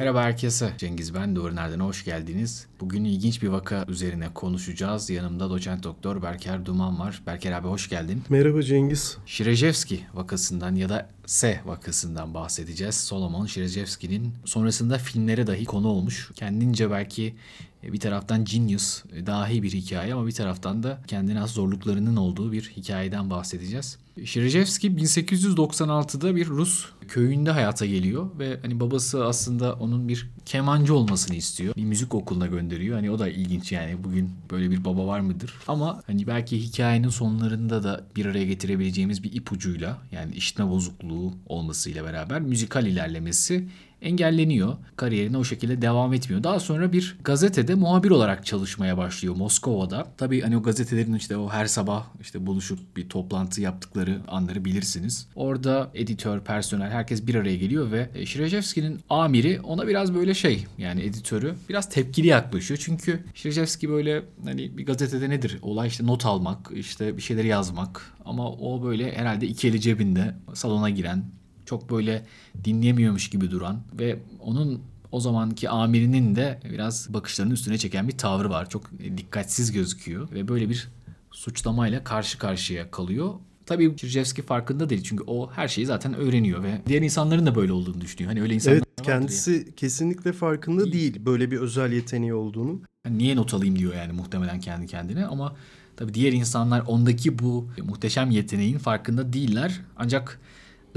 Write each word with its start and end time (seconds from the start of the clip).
Merhaba 0.00 0.22
herkese. 0.22 0.72
Cengiz 0.78 1.14
ben. 1.14 1.36
Doğru 1.36 1.56
Nereden 1.56 1.80
hoş 1.80 2.04
geldiniz. 2.04 2.66
Bugün 2.80 3.04
ilginç 3.04 3.42
bir 3.42 3.48
vaka 3.48 3.84
üzerine 3.88 4.28
konuşacağız. 4.34 5.10
Yanımda 5.10 5.50
doçent 5.50 5.82
doktor 5.84 6.22
Berker 6.22 6.66
Duman 6.66 6.98
var. 6.98 7.22
Berker 7.26 7.52
abi 7.52 7.68
hoş 7.68 7.88
geldin. 7.88 8.22
Merhaba 8.28 8.62
Cengiz. 8.62 9.18
Şirejevski 9.26 10.00
vakasından 10.14 10.74
ya 10.74 10.88
da 10.88 11.08
S 11.30 11.60
vakasından 11.66 12.34
bahsedeceğiz. 12.34 12.94
Solomon 12.94 13.46
Şirejevski'nin 13.46 14.34
sonrasında 14.44 14.98
filmlere 14.98 15.46
dahi 15.46 15.64
konu 15.64 15.88
olmuş. 15.88 16.30
Kendince 16.34 16.90
belki 16.90 17.34
bir 17.82 18.00
taraftan 18.00 18.44
genius, 18.44 19.04
dahi 19.26 19.62
bir 19.62 19.72
hikaye 19.72 20.14
ama 20.14 20.26
bir 20.26 20.32
taraftan 20.32 20.82
da 20.82 21.02
kendine 21.06 21.42
az 21.42 21.50
zorluklarının 21.50 22.16
olduğu 22.16 22.52
bir 22.52 22.72
hikayeden 22.76 23.30
bahsedeceğiz. 23.30 23.98
Şirejevski 24.24 24.90
1896'da 24.90 26.36
bir 26.36 26.46
Rus 26.46 26.86
köyünde 27.08 27.50
hayata 27.50 27.86
geliyor 27.86 28.26
ve 28.38 28.58
hani 28.62 28.80
babası 28.80 29.24
aslında 29.24 29.74
onun 29.74 30.08
bir 30.08 30.30
kemancı 30.44 30.94
olmasını 30.94 31.36
istiyor. 31.36 31.74
Bir 31.76 31.84
müzik 31.84 32.14
okuluna 32.14 32.46
gönderiyor. 32.46 32.96
Hani 32.96 33.10
o 33.10 33.18
da 33.18 33.28
ilginç 33.28 33.72
yani 33.72 34.04
bugün 34.04 34.30
böyle 34.50 34.70
bir 34.70 34.84
baba 34.84 35.06
var 35.06 35.20
mıdır? 35.20 35.54
Ama 35.68 36.02
hani 36.06 36.26
belki 36.26 36.62
hikayenin 36.62 37.08
sonlarında 37.08 37.82
da 37.82 38.04
bir 38.16 38.26
araya 38.26 38.44
getirebileceğimiz 38.44 39.22
bir 39.22 39.32
ipucuyla 39.32 39.98
yani 40.12 40.34
işitme 40.34 40.68
bozukluğu 40.70 41.19
olmasıyla 41.46 42.04
beraber 42.04 42.40
müzikal 42.40 42.86
ilerlemesi 42.86 43.68
engelleniyor. 44.02 44.76
Kariyerine 44.96 45.38
o 45.38 45.44
şekilde 45.44 45.82
devam 45.82 46.14
etmiyor. 46.14 46.42
Daha 46.42 46.60
sonra 46.60 46.92
bir 46.92 47.16
gazetede 47.24 47.74
muhabir 47.74 48.10
olarak 48.10 48.46
çalışmaya 48.46 48.98
başlıyor 48.98 49.36
Moskova'da. 49.36 50.06
Tabii 50.16 50.40
hani 50.40 50.56
o 50.56 50.62
gazetelerin 50.62 51.14
işte 51.14 51.36
o 51.36 51.48
her 51.48 51.66
sabah 51.66 52.06
işte 52.20 52.46
buluşup 52.46 52.96
bir 52.96 53.08
toplantı 53.08 53.60
yaptıkları 53.60 54.20
anları 54.28 54.64
bilirsiniz. 54.64 55.28
Orada 55.34 55.90
editör, 55.94 56.40
personel 56.40 56.90
herkes 56.90 57.26
bir 57.26 57.34
araya 57.34 57.56
geliyor 57.56 57.90
ve 57.92 58.10
e, 58.14 58.26
Şirejevski'nin 58.26 59.00
amiri 59.10 59.60
ona 59.60 59.88
biraz 59.88 60.14
böyle 60.14 60.34
şey 60.34 60.66
yani 60.78 61.02
editörü 61.02 61.54
biraz 61.68 61.88
tepkili 61.88 62.26
yaklaşıyor. 62.26 62.80
Çünkü 62.84 63.24
Şirejevski 63.34 63.90
böyle 63.90 64.22
hani 64.44 64.78
bir 64.78 64.86
gazetede 64.86 65.30
nedir? 65.30 65.58
Olay 65.62 65.88
işte 65.88 66.06
not 66.06 66.26
almak, 66.26 66.70
işte 66.74 67.16
bir 67.16 67.22
şeyleri 67.22 67.46
yazmak 67.46 68.12
ama 68.24 68.50
o 68.50 68.82
böyle 68.82 69.16
herhalde 69.16 69.46
iki 69.46 69.68
eli 69.68 69.80
cebinde 69.80 70.34
salona 70.54 70.90
giren 70.90 71.24
çok 71.70 71.90
böyle 71.90 72.26
dinleyemiyormuş 72.64 73.30
gibi 73.30 73.50
duran 73.50 73.80
ve 73.98 74.18
onun 74.40 74.82
o 75.12 75.20
zamanki 75.20 75.68
amirinin 75.68 76.36
de 76.36 76.60
biraz 76.70 77.14
bakışlarının 77.14 77.54
üstüne 77.54 77.78
çeken 77.78 78.08
bir 78.08 78.18
tavrı 78.18 78.50
var. 78.50 78.68
Çok 78.70 78.90
dikkatsiz 79.16 79.72
gözüküyor 79.72 80.30
ve 80.32 80.48
böyle 80.48 80.68
bir 80.68 80.88
suçlamayla 81.30 82.04
karşı 82.04 82.38
karşıya 82.38 82.90
kalıyor. 82.90 83.34
Tabii 83.66 83.96
Çircevski 83.96 84.42
farkında 84.42 84.90
değil 84.90 85.02
çünkü 85.02 85.24
o 85.26 85.50
her 85.50 85.68
şeyi 85.68 85.86
zaten 85.86 86.14
öğreniyor 86.14 86.62
ve 86.62 86.80
diğer 86.86 87.02
insanların 87.02 87.46
da 87.46 87.54
böyle 87.54 87.72
olduğunu 87.72 88.00
düşünüyor. 88.00 88.30
Hani 88.32 88.42
öyle 88.42 88.54
insanlar 88.54 88.76
Evet 88.76 88.86
kendisi 89.02 89.52
ya. 89.52 89.74
kesinlikle 89.76 90.32
farkında 90.32 90.84
değil. 90.84 90.92
değil 90.92 91.26
böyle 91.26 91.50
bir 91.50 91.58
özel 91.58 91.92
yeteneği 91.92 92.34
olduğunu. 92.34 92.80
Yani 93.06 93.18
niye 93.18 93.36
not 93.36 93.54
alayım 93.54 93.78
diyor 93.78 93.94
yani 93.94 94.12
muhtemelen 94.12 94.60
kendi 94.60 94.86
kendine 94.86 95.26
ama 95.26 95.56
tabii 95.96 96.14
diğer 96.14 96.32
insanlar 96.32 96.80
ondaki 96.86 97.38
bu 97.38 97.68
muhteşem 97.82 98.30
yeteneğin 98.30 98.78
farkında 98.78 99.32
değiller. 99.32 99.80
Ancak 99.96 100.40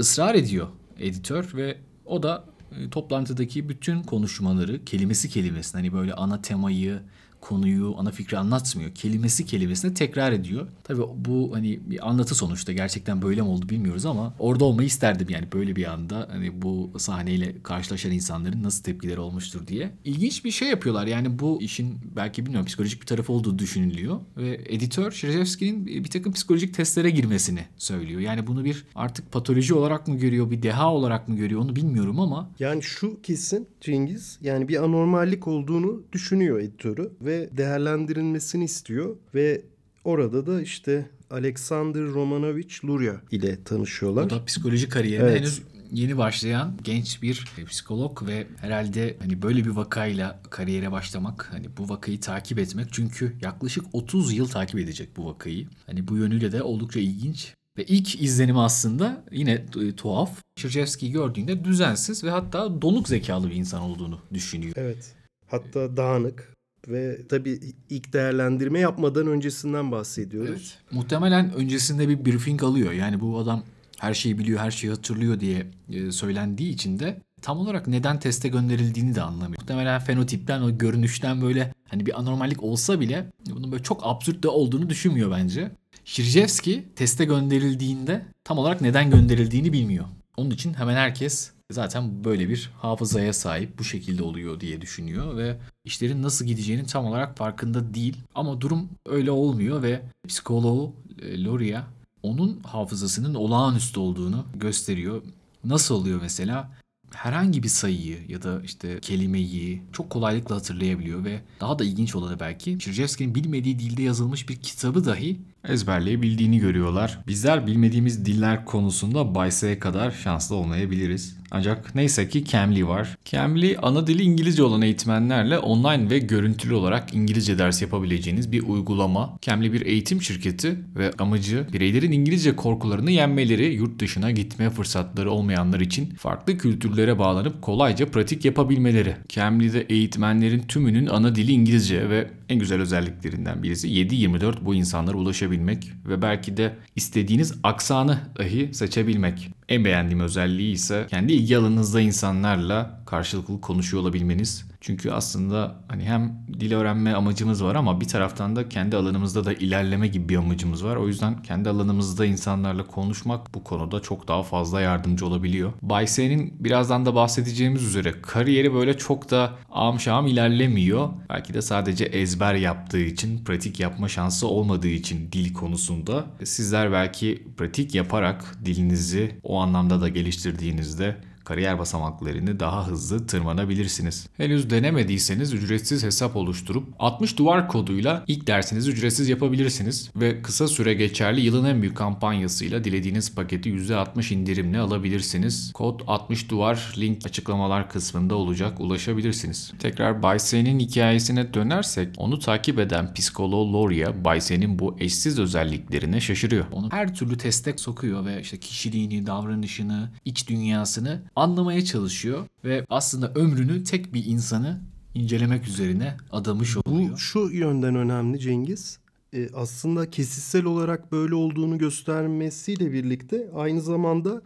ısrar 0.00 0.34
ediyor 0.34 0.68
editör 0.98 1.50
ve 1.54 1.78
o 2.04 2.22
da 2.22 2.44
e, 2.72 2.90
toplantıdaki 2.90 3.68
bütün 3.68 4.02
konuşmaları 4.02 4.84
kelimesi 4.84 5.28
kelimesine 5.28 5.80
hani 5.80 5.92
böyle 5.92 6.14
ana 6.14 6.42
temayı 6.42 7.00
konuyu, 7.44 7.94
ana 7.98 8.10
fikri 8.10 8.38
anlatmıyor. 8.38 8.94
Kelimesi 8.94 9.46
kelimesine 9.46 9.94
tekrar 9.94 10.32
ediyor. 10.32 10.66
Tabii 10.84 11.02
bu 11.16 11.50
hani 11.54 11.80
bir 11.86 12.08
anlatı 12.08 12.34
sonuçta 12.34 12.72
gerçekten 12.72 13.22
böyle 13.22 13.42
mi 13.42 13.48
oldu 13.48 13.68
bilmiyoruz 13.68 14.06
ama 14.06 14.34
orada 14.38 14.64
olmayı 14.64 14.86
isterdim 14.86 15.28
yani 15.30 15.46
böyle 15.52 15.76
bir 15.76 15.92
anda 15.92 16.28
hani 16.30 16.62
bu 16.62 16.90
sahneyle 16.98 17.62
karşılaşan 17.62 18.12
insanların 18.12 18.62
nasıl 18.62 18.84
tepkileri 18.84 19.20
olmuştur 19.20 19.66
diye. 19.66 19.90
İlginç 20.04 20.44
bir 20.44 20.50
şey 20.50 20.68
yapıyorlar 20.68 21.06
yani 21.06 21.38
bu 21.38 21.62
işin 21.62 21.98
belki 22.16 22.46
bilmiyorum 22.46 22.66
psikolojik 22.66 23.00
bir 23.00 23.06
tarafı 23.06 23.32
olduğu 23.32 23.58
düşünülüyor 23.58 24.20
ve 24.36 24.60
editör 24.68 25.12
Şirejevski'nin 25.12 25.86
bir 25.86 26.10
takım 26.10 26.32
psikolojik 26.32 26.74
testlere 26.74 27.10
girmesini 27.10 27.60
söylüyor. 27.76 28.20
Yani 28.20 28.46
bunu 28.46 28.64
bir 28.64 28.84
artık 28.94 29.32
patoloji 29.32 29.74
olarak 29.74 30.08
mı 30.08 30.18
görüyor, 30.18 30.50
bir 30.50 30.62
deha 30.62 30.92
olarak 30.94 31.28
mı 31.28 31.36
görüyor 31.36 31.60
onu 31.60 31.76
bilmiyorum 31.76 32.20
ama. 32.20 32.50
Yani 32.58 32.82
şu 32.82 33.22
kesin 33.22 33.68
Cengiz 33.80 34.38
yani 34.42 34.68
bir 34.68 34.82
anormallik 34.82 35.48
olduğunu 35.48 36.02
düşünüyor 36.12 36.58
editörü 36.58 37.12
ve 37.20 37.33
ve 37.34 37.48
değerlendirilmesini 37.56 38.64
istiyor 38.64 39.16
ve 39.34 39.62
orada 40.04 40.46
da 40.46 40.62
işte 40.62 41.06
Alexander 41.30 42.02
Romanovich 42.02 42.84
Luria 42.84 43.14
ile 43.30 43.64
tanışıyorlar. 43.64 44.24
O 44.24 44.30
da 44.30 44.44
psikoloji 44.44 44.88
kariyerine 44.88 45.28
evet. 45.28 45.40
henüz 45.40 45.62
yeni 45.92 46.18
başlayan 46.18 46.78
genç 46.84 47.22
bir 47.22 47.44
psikolog 47.68 48.26
ve 48.26 48.46
herhalde 48.60 49.16
hani 49.20 49.42
böyle 49.42 49.64
bir 49.64 49.70
vakayla 49.70 50.40
kariyere 50.50 50.92
başlamak, 50.92 51.48
hani 51.52 51.66
bu 51.78 51.88
vakayı 51.88 52.20
takip 52.20 52.58
etmek 52.58 52.86
çünkü 52.92 53.36
yaklaşık 53.42 53.84
30 53.92 54.32
yıl 54.32 54.48
takip 54.48 54.80
edecek 54.80 55.08
bu 55.16 55.26
vakayı. 55.26 55.66
Hani 55.86 56.08
bu 56.08 56.16
yönüyle 56.16 56.52
de 56.52 56.62
oldukça 56.62 57.00
ilginç. 57.00 57.54
Ve 57.78 57.84
ilk 57.84 58.22
izlenimi 58.22 58.60
aslında 58.60 59.24
yine 59.32 59.66
tuhaf. 59.96 60.30
Çerçevski'yi 60.56 61.12
gördüğünde 61.12 61.64
düzensiz 61.64 62.24
ve 62.24 62.30
hatta 62.30 62.82
donuk 62.82 63.08
zekalı 63.08 63.50
bir 63.50 63.54
insan 63.54 63.82
olduğunu 63.82 64.18
düşünüyor. 64.34 64.72
Evet. 64.76 65.14
Hatta 65.46 65.96
dağınık, 65.96 66.52
ve 66.88 67.18
tabii 67.28 67.60
ilk 67.90 68.12
değerlendirme 68.12 68.78
yapmadan 68.78 69.26
öncesinden 69.26 69.92
bahsediyoruz. 69.92 70.50
Evet. 70.50 70.78
Muhtemelen 70.90 71.52
öncesinde 71.52 72.08
bir 72.08 72.24
briefing 72.24 72.62
alıyor. 72.62 72.92
Yani 72.92 73.20
bu 73.20 73.38
adam 73.38 73.62
her 73.98 74.14
şeyi 74.14 74.38
biliyor, 74.38 74.60
her 74.60 74.70
şeyi 74.70 74.90
hatırlıyor 74.90 75.40
diye 75.40 75.66
e, 75.92 76.12
söylendiği 76.12 76.72
için 76.72 76.98
de 76.98 77.20
tam 77.42 77.58
olarak 77.58 77.88
neden 77.88 78.18
teste 78.18 78.48
gönderildiğini 78.48 79.14
de 79.14 79.22
anlamıyor. 79.22 79.60
Muhtemelen 79.60 80.00
fenotipten, 80.00 80.62
o 80.62 80.78
görünüşten 80.78 81.42
böyle 81.42 81.72
hani 81.88 82.06
bir 82.06 82.18
anormallik 82.18 82.62
olsa 82.62 83.00
bile 83.00 83.26
bunun 83.50 83.72
böyle 83.72 83.82
çok 83.82 84.00
absürt 84.02 84.42
de 84.42 84.48
olduğunu 84.48 84.90
düşünmüyor 84.90 85.30
bence. 85.30 85.70
Şirjevski 86.04 86.84
teste 86.96 87.24
gönderildiğinde 87.24 88.26
tam 88.44 88.58
olarak 88.58 88.80
neden 88.80 89.10
gönderildiğini 89.10 89.72
bilmiyor. 89.72 90.04
Onun 90.36 90.50
için 90.50 90.74
hemen 90.74 90.94
herkes 90.96 91.50
zaten 91.72 92.24
böyle 92.24 92.48
bir 92.48 92.70
hafızaya 92.78 93.32
sahip 93.32 93.78
bu 93.78 93.84
şekilde 93.84 94.22
oluyor 94.22 94.60
diye 94.60 94.80
düşünüyor 94.80 95.36
ve 95.36 95.56
işlerin 95.84 96.22
nasıl 96.22 96.44
gideceğinin 96.44 96.84
tam 96.84 97.06
olarak 97.06 97.38
farkında 97.38 97.94
değil. 97.94 98.16
Ama 98.34 98.60
durum 98.60 98.88
öyle 99.06 99.30
olmuyor 99.30 99.82
ve 99.82 100.02
psikoloğu 100.28 100.92
e, 101.22 101.44
Loria 101.44 101.82
onun 102.22 102.60
hafızasının 102.60 103.34
olağanüstü 103.34 104.00
olduğunu 104.00 104.46
gösteriyor. 104.54 105.22
Nasıl 105.64 105.94
oluyor 105.94 106.20
mesela? 106.22 106.70
herhangi 107.14 107.62
bir 107.62 107.68
sayıyı 107.68 108.18
ya 108.28 108.42
da 108.42 108.60
işte 108.64 109.00
kelimeyi 109.00 109.82
çok 109.92 110.10
kolaylıkla 110.10 110.56
hatırlayabiliyor 110.56 111.24
ve 111.24 111.40
daha 111.60 111.78
da 111.78 111.84
ilginç 111.84 112.14
olanı 112.14 112.40
belki 112.40 112.78
Çircevski'nin 112.78 113.34
bilmediği 113.34 113.78
dilde 113.78 114.02
yazılmış 114.02 114.48
bir 114.48 114.56
kitabı 114.56 115.04
dahi 115.04 115.40
ezberleyebildiğini 115.68 116.58
görüyorlar. 116.58 117.18
Bizler 117.28 117.66
bilmediğimiz 117.66 118.26
diller 118.26 118.64
konusunda 118.64 119.34
Bayse'ye 119.34 119.78
kadar 119.78 120.10
şanslı 120.10 120.56
olmayabiliriz. 120.56 121.36
Ancak 121.50 121.94
neyse 121.94 122.28
ki 122.28 122.44
Cambly 122.44 122.86
var. 122.86 123.18
Cambly 123.24 123.76
ana 123.82 124.06
dili 124.06 124.22
İngilizce 124.22 124.62
olan 124.62 124.82
eğitmenlerle 124.82 125.58
online 125.58 126.10
ve 126.10 126.18
görüntülü 126.18 126.74
olarak 126.74 127.14
İngilizce 127.14 127.58
ders 127.58 127.82
yapabileceğiniz 127.82 128.52
bir 128.52 128.62
uygulama. 128.62 129.38
Cambly 129.42 129.72
bir 129.72 129.86
eğitim 129.86 130.22
şirketi 130.22 130.78
ve 130.96 131.10
amacı 131.18 131.66
bireylerin 131.72 132.12
İngilizce 132.12 132.56
korkularını 132.56 133.10
yenmeleri, 133.10 133.74
yurt 133.74 134.00
dışına 134.00 134.30
gitme 134.30 134.70
fırsatları 134.70 135.30
olmayanlar 135.30 135.80
için 135.80 136.14
farklı 136.14 136.58
kültürlere 136.58 137.18
bağlanıp 137.18 137.62
kolayca 137.62 138.06
pratik 138.06 138.44
yapabilmeleri. 138.44 139.16
Cambly'de 139.28 139.80
eğitmenlerin 139.80 140.60
tümünün 140.60 141.06
ana 141.06 141.34
dili 141.34 141.52
İngilizce 141.52 142.10
ve 142.10 142.30
en 142.48 142.58
güzel 142.58 142.80
özelliklerinden 142.80 143.62
birisi 143.62 143.88
7-24 143.88 144.54
bu 144.60 144.74
insanlara 144.74 145.16
ulaşabilmek 145.16 145.92
ve 146.06 146.22
belki 146.22 146.56
de 146.56 146.76
istediğiniz 146.96 147.54
aksanı 147.62 148.18
dahi 148.38 148.74
seçebilmek. 148.74 149.50
En 149.68 149.84
beğendiğim 149.84 150.20
özelliği 150.20 150.72
ise 150.72 151.06
kendi 151.10 151.32
ilgi 151.32 151.58
alanınızda 151.58 152.00
insanlarla 152.00 153.00
karşılıklı 153.06 153.60
konuşuyor 153.60 154.02
olabilmeniz. 154.02 154.73
Çünkü 154.86 155.10
aslında 155.10 155.74
hani 155.88 156.04
hem 156.04 156.32
dil 156.60 156.72
öğrenme 156.72 157.14
amacımız 157.14 157.64
var 157.64 157.74
ama 157.74 158.00
bir 158.00 158.08
taraftan 158.08 158.56
da 158.56 158.68
kendi 158.68 158.96
alanımızda 158.96 159.44
da 159.44 159.52
ilerleme 159.52 160.08
gibi 160.08 160.28
bir 160.28 160.36
amacımız 160.36 160.84
var. 160.84 160.96
O 160.96 161.08
yüzden 161.08 161.42
kendi 161.42 161.68
alanımızda 161.68 162.26
insanlarla 162.26 162.86
konuşmak 162.86 163.54
bu 163.54 163.64
konuda 163.64 164.00
çok 164.00 164.28
daha 164.28 164.42
fazla 164.42 164.80
yardımcı 164.80 165.26
olabiliyor. 165.26 165.72
Bayse'nin 165.82 166.64
birazdan 166.64 167.06
da 167.06 167.14
bahsedeceğimiz 167.14 167.82
üzere 167.82 168.12
kariyeri 168.22 168.74
böyle 168.74 168.98
çok 168.98 169.30
da 169.30 169.52
am 169.70 170.00
şam 170.00 170.26
ilerlemiyor. 170.26 171.08
Belki 171.28 171.54
de 171.54 171.62
sadece 171.62 172.04
ezber 172.04 172.54
yaptığı 172.54 173.04
için, 173.04 173.44
pratik 173.44 173.80
yapma 173.80 174.08
şansı 174.08 174.48
olmadığı 174.48 174.88
için 174.88 175.32
dil 175.32 175.54
konusunda. 175.54 176.24
Sizler 176.44 176.92
belki 176.92 177.48
pratik 177.56 177.94
yaparak 177.94 178.58
dilinizi 178.64 179.38
o 179.42 179.60
anlamda 179.60 180.00
da 180.00 180.08
geliştirdiğinizde 180.08 181.16
kariyer 181.44 181.78
basamaklarını 181.78 182.60
daha 182.60 182.86
hızlı 182.86 183.26
tırmanabilirsiniz. 183.26 184.26
Henüz 184.36 184.70
denemediyseniz 184.70 185.52
ücretsiz 185.52 186.04
hesap 186.04 186.36
oluşturup 186.36 186.84
60 186.98 187.38
duvar 187.38 187.68
koduyla 187.68 188.24
ilk 188.26 188.46
dersinizi 188.46 188.90
ücretsiz 188.90 189.28
yapabilirsiniz 189.28 190.10
ve 190.16 190.42
kısa 190.42 190.68
süre 190.68 190.94
geçerli 190.94 191.40
yılın 191.40 191.64
en 191.64 191.82
büyük 191.82 191.96
kampanyasıyla 191.96 192.84
dilediğiniz 192.84 193.34
paketi 193.34 193.70
%60 193.70 194.34
indirimle 194.34 194.78
alabilirsiniz. 194.78 195.72
Kod 195.72 196.00
60 196.06 196.50
duvar 196.50 196.94
link 196.98 197.26
açıklamalar 197.26 197.90
kısmında 197.90 198.34
olacak 198.34 198.80
ulaşabilirsiniz. 198.80 199.72
Tekrar 199.78 200.22
Baysen'in 200.22 200.78
hikayesine 200.78 201.54
dönersek 201.54 202.08
onu 202.16 202.38
takip 202.38 202.78
eden 202.78 203.14
psikoloğu 203.14 203.72
Loria 203.72 204.24
Baysen'in 204.24 204.78
bu 204.78 204.96
eşsiz 205.00 205.38
özelliklerine 205.38 206.20
şaşırıyor. 206.20 206.64
Onu 206.72 206.88
her 206.90 207.14
türlü 207.14 207.38
teste 207.38 207.74
sokuyor 207.76 208.24
ve 208.24 208.40
işte 208.40 208.56
kişiliğini, 208.58 209.26
davranışını, 209.26 210.10
iç 210.24 210.48
dünyasını 210.48 211.22
anlamaya 211.36 211.84
çalışıyor 211.84 212.46
ve 212.64 212.86
aslında 212.88 213.32
ömrünü 213.34 213.84
tek 213.84 214.14
bir 214.14 214.24
insanı 214.24 214.80
incelemek 215.14 215.68
üzerine 215.68 216.16
adamış 216.32 216.76
oluyor. 216.76 217.12
Bu 217.12 217.18
şu 217.18 217.38
yönden 217.52 217.94
önemli 217.94 218.40
Cengiz. 218.40 218.98
E, 219.32 219.48
aslında 219.54 220.10
kesitsel 220.10 220.64
olarak 220.64 221.12
böyle 221.12 221.34
olduğunu 221.34 221.78
göstermesiyle 221.78 222.92
birlikte 222.92 223.50
aynı 223.54 223.80
zamanda 223.80 224.42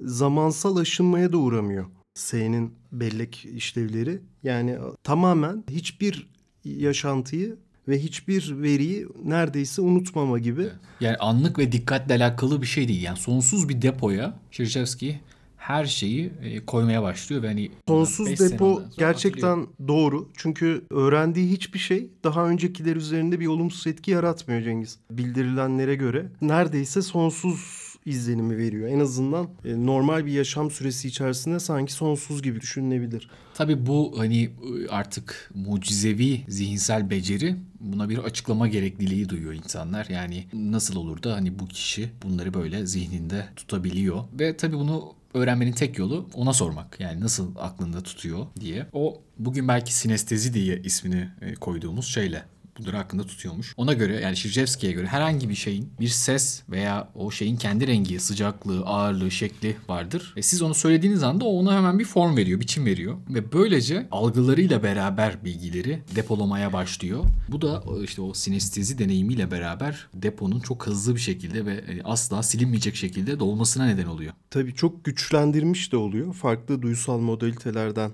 zamansal 0.00 0.76
aşınmaya 0.76 1.32
da 1.32 1.36
uğramıyor. 1.36 1.86
S'nin 2.14 2.74
bellek 2.92 3.44
işlevleri. 3.44 4.20
Yani 4.42 4.78
tamamen 5.02 5.64
hiçbir 5.70 6.28
yaşantıyı 6.64 7.56
ve 7.88 7.98
hiçbir 7.98 8.62
veriyi 8.62 9.06
neredeyse 9.24 9.82
unutmama 9.82 10.38
gibi. 10.38 10.68
Yani 11.00 11.16
anlık 11.16 11.58
ve 11.58 11.72
dikkatle 11.72 12.14
alakalı 12.14 12.62
bir 12.62 12.66
şey 12.66 12.88
değil. 12.88 13.02
Yani 13.02 13.18
sonsuz 13.18 13.68
bir 13.68 13.82
depoya 13.82 14.38
Çerçevski 14.50 15.20
her 15.64 15.84
şeyi 15.84 16.32
e, 16.42 16.66
koymaya 16.66 17.02
başlıyor 17.02 17.42
ve 17.42 17.46
hani 17.46 17.70
Sonsuz 17.88 18.40
depo 18.40 18.82
gerçekten 18.98 19.48
hatırlıyor. 19.48 19.88
doğru. 19.88 20.28
Çünkü 20.36 20.84
öğrendiği 20.90 21.50
hiçbir 21.50 21.78
şey 21.78 22.10
daha 22.24 22.48
öncekiler 22.48 22.96
üzerinde 22.96 23.40
bir 23.40 23.46
olumsuz 23.46 23.86
etki 23.86 24.10
yaratmıyor 24.10 24.62
Cengiz. 24.62 24.98
Bildirilenlere 25.10 25.94
göre 25.94 26.26
neredeyse 26.40 27.02
sonsuz 27.02 27.94
izlenimi 28.06 28.56
veriyor. 28.56 28.88
En 28.88 29.00
azından 29.00 29.48
e, 29.64 29.86
normal 29.86 30.26
bir 30.26 30.32
yaşam 30.32 30.70
süresi 30.70 31.08
içerisinde 31.08 31.60
sanki 31.60 31.92
sonsuz 31.92 32.42
gibi 32.42 32.60
düşünülebilir. 32.60 33.30
Tabii 33.54 33.86
bu 33.86 34.14
hani 34.18 34.50
artık 34.88 35.50
mucizevi 35.54 36.40
zihinsel 36.48 37.10
beceri 37.10 37.56
buna 37.80 38.08
bir 38.08 38.18
açıklama 38.18 38.68
gerekliliği 38.68 39.28
duyuyor 39.28 39.52
insanlar. 39.52 40.06
Yani 40.10 40.44
nasıl 40.52 40.96
olur 40.96 41.22
da 41.22 41.34
hani 41.34 41.58
bu 41.58 41.66
kişi 41.66 42.10
bunları 42.22 42.54
böyle 42.54 42.86
zihninde 42.86 43.48
tutabiliyor 43.56 44.24
ve 44.38 44.56
tabii 44.56 44.76
bunu 44.76 45.14
öğrenmenin 45.34 45.72
tek 45.72 45.98
yolu 45.98 46.28
ona 46.34 46.52
sormak. 46.52 47.00
Yani 47.00 47.20
nasıl 47.20 47.56
aklında 47.56 48.02
tutuyor 48.02 48.46
diye. 48.60 48.86
O 48.92 49.22
bugün 49.38 49.68
belki 49.68 49.94
sinestezi 49.94 50.54
diye 50.54 50.82
ismini 50.82 51.28
e, 51.40 51.54
koyduğumuz 51.54 52.06
şeyle 52.06 52.42
bunları 52.78 52.96
hakkında 52.96 53.26
tutuyormuş. 53.26 53.74
Ona 53.76 53.92
göre 53.92 54.20
yani 54.20 54.36
Şirjevski'ye 54.36 54.92
göre 54.92 55.06
herhangi 55.06 55.48
bir 55.48 55.54
şeyin 55.54 55.92
bir 56.00 56.08
ses 56.08 56.62
veya 56.70 57.08
o 57.14 57.30
şeyin 57.30 57.56
kendi 57.56 57.86
rengi, 57.86 58.20
sıcaklığı, 58.20 58.82
ağırlığı, 58.84 59.30
şekli 59.30 59.76
vardır. 59.88 60.34
E 60.36 60.42
siz 60.42 60.62
onu 60.62 60.74
söylediğiniz 60.74 61.22
anda 61.22 61.44
o 61.44 61.48
ona 61.48 61.76
hemen 61.76 61.98
bir 61.98 62.04
form 62.04 62.36
veriyor, 62.36 62.60
biçim 62.60 62.86
veriyor. 62.86 63.16
Ve 63.28 63.52
böylece 63.52 64.08
algılarıyla 64.10 64.82
beraber 64.82 65.44
bilgileri 65.44 66.02
depolamaya 66.16 66.72
başlıyor. 66.72 67.24
Bu 67.48 67.62
da 67.62 67.80
o 67.80 68.02
işte 68.02 68.22
o 68.22 68.34
sinestezi 68.34 68.98
deneyimiyle 68.98 69.50
beraber 69.50 70.06
deponun 70.14 70.60
çok 70.60 70.86
hızlı 70.86 71.14
bir 71.14 71.20
şekilde 71.20 71.66
ve 71.66 71.74
e, 71.74 72.02
asla 72.04 72.42
silinmeyecek 72.42 72.96
şekilde 72.96 73.40
dolmasına 73.40 73.84
neden 73.86 74.06
oluyor. 74.06 74.32
Tabii 74.50 74.74
çok 74.74 75.04
güçlendirmiş 75.04 75.92
de 75.92 75.96
oluyor. 75.96 76.34
Farklı 76.34 76.82
duysal 76.82 77.18
modalitelerden 77.18 78.10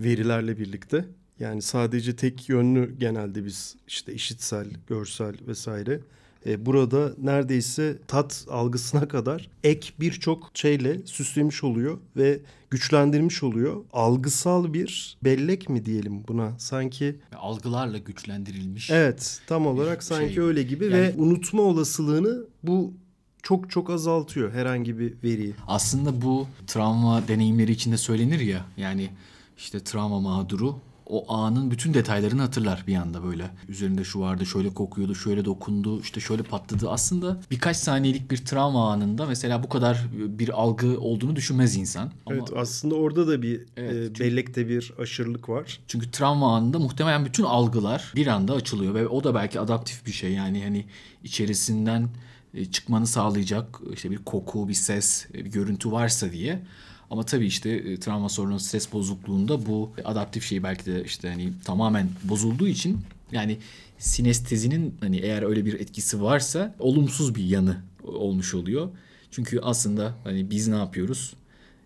verilerle 0.00 0.58
birlikte. 0.58 1.04
Yani 1.40 1.62
sadece 1.62 2.16
tek 2.16 2.48
yönlü 2.48 2.98
genelde 2.98 3.44
biz 3.44 3.76
işte 3.88 4.14
işitsel, 4.14 4.66
görsel 4.86 5.34
vesaire. 5.46 6.00
E, 6.46 6.66
burada 6.66 7.12
neredeyse 7.22 7.98
tat 8.08 8.46
algısına 8.50 9.08
kadar 9.08 9.50
ek 9.64 9.88
birçok 10.00 10.50
şeyle 10.54 11.06
süslemiş 11.06 11.64
oluyor 11.64 11.98
ve 12.16 12.40
güçlendirmiş 12.70 13.42
oluyor. 13.42 13.84
Algısal 13.92 14.72
bir 14.72 15.16
bellek 15.24 15.68
mi 15.68 15.84
diyelim 15.84 16.22
buna? 16.28 16.58
Sanki 16.58 17.16
algılarla 17.36 17.98
güçlendirilmiş. 17.98 18.90
evet 18.90 19.40
tam 19.46 19.66
olarak 19.66 20.02
sanki 20.02 20.34
şey. 20.34 20.44
öyle 20.44 20.62
gibi 20.62 20.84
Yani- 20.84 20.94
ve 20.94 21.14
unutma 21.18 21.62
olasılığını 21.62 22.44
bu 22.62 22.92
çok 23.42 23.70
çok 23.70 23.90
azaltıyor 23.90 24.52
herhangi 24.52 24.98
bir 24.98 25.14
veriyi. 25.24 25.54
Aslında 25.66 26.22
bu 26.22 26.46
travma 26.66 27.28
deneyimleri 27.28 27.72
içinde 27.72 27.96
söylenir 27.96 28.40
ya 28.40 28.66
yani 28.76 29.10
işte 29.58 29.80
travma 29.80 30.20
mağduru 30.20 30.76
o 31.06 31.34
anın 31.34 31.70
bütün 31.70 31.94
detaylarını 31.94 32.42
hatırlar 32.42 32.84
bir 32.86 32.96
anda 32.96 33.24
böyle. 33.24 33.50
Üzerinde 33.68 34.04
şu 34.04 34.20
vardı, 34.20 34.46
şöyle 34.46 34.74
kokuyordu, 34.74 35.14
şöyle 35.14 35.44
dokundu, 35.44 36.00
işte 36.00 36.20
şöyle 36.20 36.42
patladı. 36.42 36.90
Aslında 36.90 37.40
birkaç 37.50 37.76
saniyelik 37.76 38.30
bir 38.30 38.36
travma 38.36 38.92
anında 38.92 39.26
mesela 39.26 39.62
bu 39.62 39.68
kadar 39.68 40.06
bir 40.12 40.48
algı 40.48 41.00
olduğunu 41.00 41.36
düşünmez 41.36 41.76
insan. 41.76 42.12
Ama 42.26 42.36
Evet 42.36 42.48
aslında 42.56 42.94
orada 42.94 43.28
da 43.28 43.42
bir 43.42 43.60
Evet, 43.76 44.20
e, 44.20 44.24
bellekte 44.24 44.68
bir 44.68 44.92
aşırılık 44.98 45.48
var. 45.48 45.80
Çünkü 45.88 46.10
travma 46.10 46.56
anında 46.56 46.78
muhtemelen 46.78 47.24
bütün 47.24 47.44
algılar 47.44 48.12
bir 48.16 48.26
anda 48.26 48.54
açılıyor 48.54 48.94
ve 48.94 49.08
o 49.08 49.24
da 49.24 49.34
belki 49.34 49.60
adaptif 49.60 50.06
bir 50.06 50.12
şey. 50.12 50.32
Yani 50.32 50.62
hani 50.62 50.84
içerisinden 51.24 52.08
e, 52.54 52.64
çıkmanı 52.64 53.06
sağlayacak 53.06 53.80
işte 53.92 54.10
bir 54.10 54.18
koku, 54.18 54.68
bir 54.68 54.74
ses, 54.74 55.26
e, 55.34 55.44
bir 55.44 55.50
görüntü 55.50 55.92
varsa 55.92 56.32
diye. 56.32 56.62
Ama 57.10 57.22
tabii 57.22 57.46
işte 57.46 57.70
e, 57.70 58.00
travma 58.00 58.28
sorunu 58.28 58.60
stres 58.60 58.92
bozukluğunda 58.92 59.66
bu 59.66 59.90
adaptif 60.04 60.44
şey 60.44 60.62
belki 60.62 60.86
de 60.86 61.04
işte 61.04 61.28
hani 61.28 61.52
tamamen 61.64 62.08
bozulduğu 62.24 62.68
için 62.68 62.98
yani 63.32 63.58
sinestezinin 63.98 64.94
hani 65.00 65.16
eğer 65.16 65.42
öyle 65.42 65.64
bir 65.64 65.80
etkisi 65.80 66.22
varsa 66.22 66.74
olumsuz 66.78 67.34
bir 67.34 67.44
yanı 67.44 67.76
olmuş 68.04 68.54
oluyor. 68.54 68.88
Çünkü 69.30 69.60
aslında 69.60 70.14
hani 70.24 70.50
biz 70.50 70.68
ne 70.68 70.76
yapıyoruz? 70.76 71.34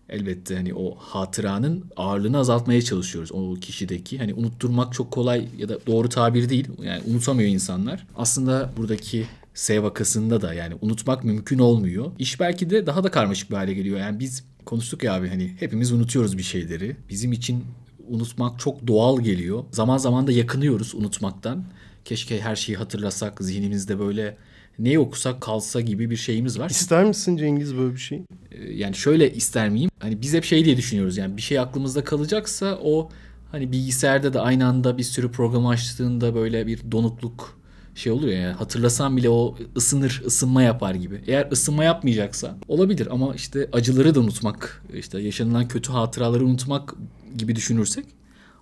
Elbette 0.09 0.55
hani 0.55 0.73
o 0.73 0.95
hatıranın 0.95 1.85
ağırlığını 1.97 2.37
azaltmaya 2.37 2.81
çalışıyoruz 2.81 3.31
o 3.31 3.53
kişideki. 3.53 4.17
Hani 4.17 4.33
unutturmak 4.33 4.93
çok 4.93 5.11
kolay 5.11 5.47
ya 5.57 5.69
da 5.69 5.85
doğru 5.87 6.09
tabir 6.09 6.49
değil. 6.49 6.67
Yani 6.83 7.01
unutamıyor 7.07 7.49
insanlar. 7.49 8.07
Aslında 8.15 8.71
buradaki 8.77 9.25
S 9.53 9.83
vakasında 9.83 10.41
da 10.41 10.53
yani 10.53 10.73
unutmak 10.81 11.23
mümkün 11.23 11.59
olmuyor. 11.59 12.11
İş 12.19 12.39
belki 12.39 12.69
de 12.69 12.85
daha 12.85 13.03
da 13.03 13.11
karmaşık 13.11 13.51
bir 13.51 13.55
hale 13.55 13.73
geliyor. 13.73 13.99
Yani 13.99 14.19
biz 14.19 14.43
konuştuk 14.69 15.03
ya 15.03 15.13
abi 15.13 15.29
hani 15.29 15.55
hepimiz 15.59 15.91
unutuyoruz 15.91 16.37
bir 16.37 16.43
şeyleri. 16.43 16.95
Bizim 17.09 17.31
için 17.31 17.65
unutmak 18.07 18.59
çok 18.59 18.87
doğal 18.87 19.21
geliyor. 19.21 19.63
Zaman 19.71 19.97
zaman 19.97 20.27
da 20.27 20.31
yakınıyoruz 20.31 20.95
unutmaktan. 20.95 21.63
Keşke 22.05 22.41
her 22.41 22.55
şeyi 22.55 22.77
hatırlasak, 22.77 23.41
zihnimizde 23.41 23.99
böyle 23.99 24.37
neyi 24.79 24.99
okusak 24.99 25.41
kalsa 25.41 25.81
gibi 25.81 26.09
bir 26.09 26.15
şeyimiz 26.15 26.59
var. 26.59 26.69
İster 26.69 27.05
misin 27.05 27.37
Cengiz 27.37 27.77
böyle 27.77 27.93
bir 27.93 27.99
şey? 27.99 28.21
Ee, 28.51 28.73
yani 28.73 28.95
şöyle 28.95 29.33
ister 29.33 29.69
miyim? 29.69 29.91
Hani 29.99 30.21
biz 30.21 30.33
hep 30.33 30.43
şey 30.43 30.65
diye 30.65 30.77
düşünüyoruz 30.77 31.17
yani 31.17 31.37
bir 31.37 31.41
şey 31.41 31.59
aklımızda 31.59 32.03
kalacaksa 32.03 32.79
o 32.83 33.09
hani 33.51 33.71
bilgisayarda 33.71 34.33
da 34.33 34.41
aynı 34.41 34.67
anda 34.67 34.97
bir 34.97 35.03
sürü 35.03 35.31
program 35.31 35.67
açtığında 35.67 36.35
böyle 36.35 36.67
bir 36.67 36.91
donukluk 36.91 37.58
şey 37.99 38.11
oluyor 38.11 38.33
yani 38.33 38.53
hatırlasam 38.53 39.17
bile 39.17 39.29
o 39.29 39.55
ısınır, 39.77 40.21
ısınma 40.25 40.61
yapar 40.63 40.95
gibi. 40.95 41.21
Eğer 41.27 41.51
ısınma 41.51 41.83
yapmayacaksa 41.83 42.57
olabilir 42.67 43.07
ama 43.11 43.35
işte 43.35 43.69
acıları 43.71 44.15
da 44.15 44.19
unutmak, 44.19 44.83
işte 44.93 45.19
yaşanılan 45.19 45.67
kötü 45.67 45.91
hatıraları 45.91 46.45
unutmak 46.45 46.93
gibi 47.37 47.55
düşünürsek 47.55 48.05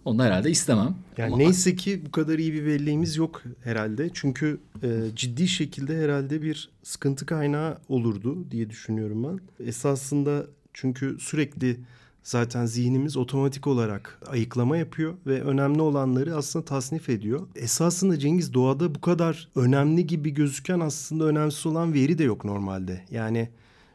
onu 0.05 0.19
da 0.19 0.23
herhalde 0.23 0.51
istemem. 0.51 0.95
Yani 1.17 1.27
Ama- 1.33 1.37
neyse 1.37 1.75
ki 1.75 2.01
bu 2.05 2.11
kadar 2.11 2.39
iyi 2.39 2.53
bir 2.53 2.65
belleğimiz 2.65 3.17
yok 3.17 3.43
herhalde. 3.63 4.09
Çünkü 4.13 4.59
e, 4.83 4.87
ciddi 5.15 5.47
şekilde 5.47 5.97
herhalde 6.03 6.41
bir 6.41 6.69
sıkıntı 6.83 7.25
kaynağı 7.25 7.77
olurdu 7.89 8.51
diye 8.51 8.69
düşünüyorum 8.69 9.23
ben. 9.23 9.65
Esasında 9.67 10.45
çünkü 10.73 11.17
sürekli 11.19 11.79
zaten 12.27 12.65
zihnimiz 12.65 13.17
otomatik 13.17 13.67
olarak 13.67 14.19
ayıklama 14.27 14.77
yapıyor 14.77 15.13
ve 15.27 15.41
önemli 15.41 15.81
olanları 15.81 16.35
aslında 16.35 16.65
tasnif 16.65 17.09
ediyor. 17.09 17.47
Esasında 17.55 18.19
Cengiz 18.19 18.53
doğada 18.53 18.95
bu 18.95 19.01
kadar 19.01 19.49
önemli 19.55 20.07
gibi 20.07 20.33
gözüken 20.33 20.79
aslında 20.79 21.23
önemsiz 21.23 21.65
olan 21.65 21.93
veri 21.93 22.17
de 22.17 22.23
yok 22.23 22.45
normalde. 22.45 23.05
Yani 23.11 23.49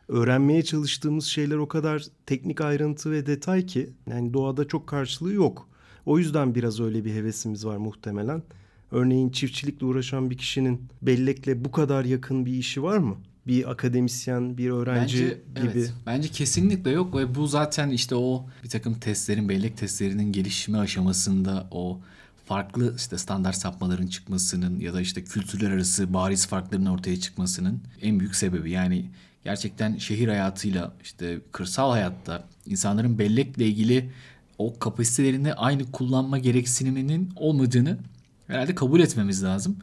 öğrenmeye 0.08 0.62
çalıştığımız 0.62 1.24
şeyler 1.24 1.56
o 1.56 1.68
kadar 1.68 2.04
teknik 2.26 2.60
ayrıntı 2.60 3.10
ve 3.10 3.26
detay 3.26 3.66
ki 3.66 3.90
yani 4.10 4.34
doğada 4.34 4.68
çok 4.68 4.86
karşılığı 4.86 5.32
yok. 5.32 5.68
O 6.06 6.18
yüzden 6.18 6.54
biraz 6.54 6.80
öyle 6.80 7.04
bir 7.04 7.14
hevesimiz 7.14 7.66
var 7.66 7.76
muhtemelen. 7.76 8.42
Örneğin 8.90 9.30
çiftçilikle 9.30 9.86
uğraşan 9.86 10.30
bir 10.30 10.38
kişinin 10.38 10.88
bellekle 11.02 11.64
bu 11.64 11.72
kadar 11.72 12.04
yakın 12.04 12.46
bir 12.46 12.52
işi 12.52 12.82
var 12.82 12.98
mı? 12.98 13.16
Bir 13.46 13.70
akademisyen, 13.70 14.58
bir 14.58 14.70
öğrenci 14.70 15.40
Bence, 15.56 15.68
gibi. 15.68 15.78
Evet, 15.78 15.92
bence 16.06 16.28
kesinlikle 16.28 16.90
yok 16.90 17.16
ve 17.16 17.34
bu 17.34 17.46
zaten 17.46 17.90
işte 17.90 18.14
o 18.14 18.46
bir 18.64 18.68
takım 18.68 18.94
testlerin, 18.94 19.48
bellek 19.48 19.76
testlerinin 19.76 20.32
gelişimi 20.32 20.78
aşamasında 20.78 21.68
o 21.70 22.00
farklı 22.46 22.94
işte 22.96 23.18
standart 23.18 23.56
sapmaların 23.56 24.06
çıkmasının 24.06 24.80
ya 24.80 24.94
da 24.94 25.00
işte 25.00 25.24
kültürler 25.24 25.70
arası 25.70 26.14
bariz 26.14 26.46
farkların 26.46 26.86
ortaya 26.86 27.20
çıkmasının 27.20 27.80
en 28.02 28.20
büyük 28.20 28.36
sebebi. 28.36 28.70
Yani 28.70 29.04
gerçekten 29.44 29.96
şehir 29.96 30.28
hayatıyla 30.28 30.92
işte 31.02 31.40
kırsal 31.52 31.90
hayatta 31.90 32.44
insanların 32.66 33.18
bellekle 33.18 33.66
ilgili 33.66 34.10
o 34.58 34.78
kapasitelerini 34.78 35.54
aynı 35.54 35.92
kullanma 35.92 36.38
gereksiniminin 36.38 37.30
olmadığını 37.36 37.98
herhalde 38.46 38.74
kabul 38.74 39.00
etmemiz 39.00 39.44
lazım. 39.44 39.76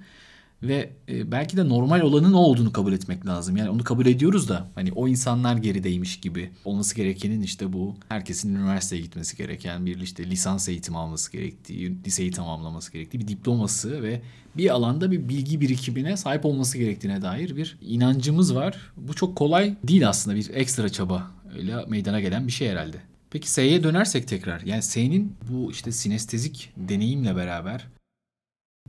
Ve 0.63 0.89
e, 1.09 1.31
belki 1.31 1.57
de 1.57 1.69
normal 1.69 2.01
olanın 2.01 2.33
o 2.33 2.37
olduğunu 2.37 2.71
kabul 2.71 2.93
etmek 2.93 3.25
lazım. 3.25 3.57
Yani 3.57 3.69
onu 3.69 3.83
kabul 3.83 4.05
ediyoruz 4.05 4.49
da 4.49 4.67
hani 4.75 4.91
o 4.91 5.07
insanlar 5.07 5.57
gerideymiş 5.57 6.19
gibi 6.19 6.51
olması 6.65 6.95
gerekenin 6.95 7.41
işte 7.41 7.73
bu 7.73 7.95
herkesin 8.09 8.55
üniversiteye 8.55 9.01
gitmesi 9.01 9.37
gereken 9.37 9.85
bir 9.85 10.01
işte 10.01 10.29
lisans 10.29 10.69
eğitimi 10.69 10.97
alması 10.97 11.31
gerektiği, 11.31 12.03
liseyi 12.05 12.31
tamamlaması 12.31 12.93
gerektiği 12.93 13.19
bir 13.19 13.27
diploması 13.27 14.03
ve 14.03 14.21
bir 14.57 14.69
alanda 14.69 15.11
bir 15.11 15.29
bilgi 15.29 15.61
birikimine 15.61 16.17
sahip 16.17 16.45
olması 16.45 16.77
gerektiğine 16.77 17.21
dair 17.21 17.55
bir 17.55 17.77
inancımız 17.81 18.55
var. 18.55 18.91
Bu 18.97 19.13
çok 19.13 19.35
kolay 19.35 19.75
değil 19.83 20.09
aslında 20.09 20.37
bir 20.37 20.49
ekstra 20.53 20.89
çaba 20.89 21.31
öyle 21.57 21.85
meydana 21.87 22.21
gelen 22.21 22.47
bir 22.47 22.51
şey 22.51 22.69
herhalde. 22.69 22.97
Peki 23.31 23.51
S'ye 23.51 23.83
dönersek 23.83 24.27
tekrar 24.27 24.61
yani 24.61 24.81
S'nin 24.81 25.35
bu 25.51 25.71
işte 25.71 25.91
sinestezik 25.91 26.73
deneyimle 26.77 27.35
beraber 27.35 27.87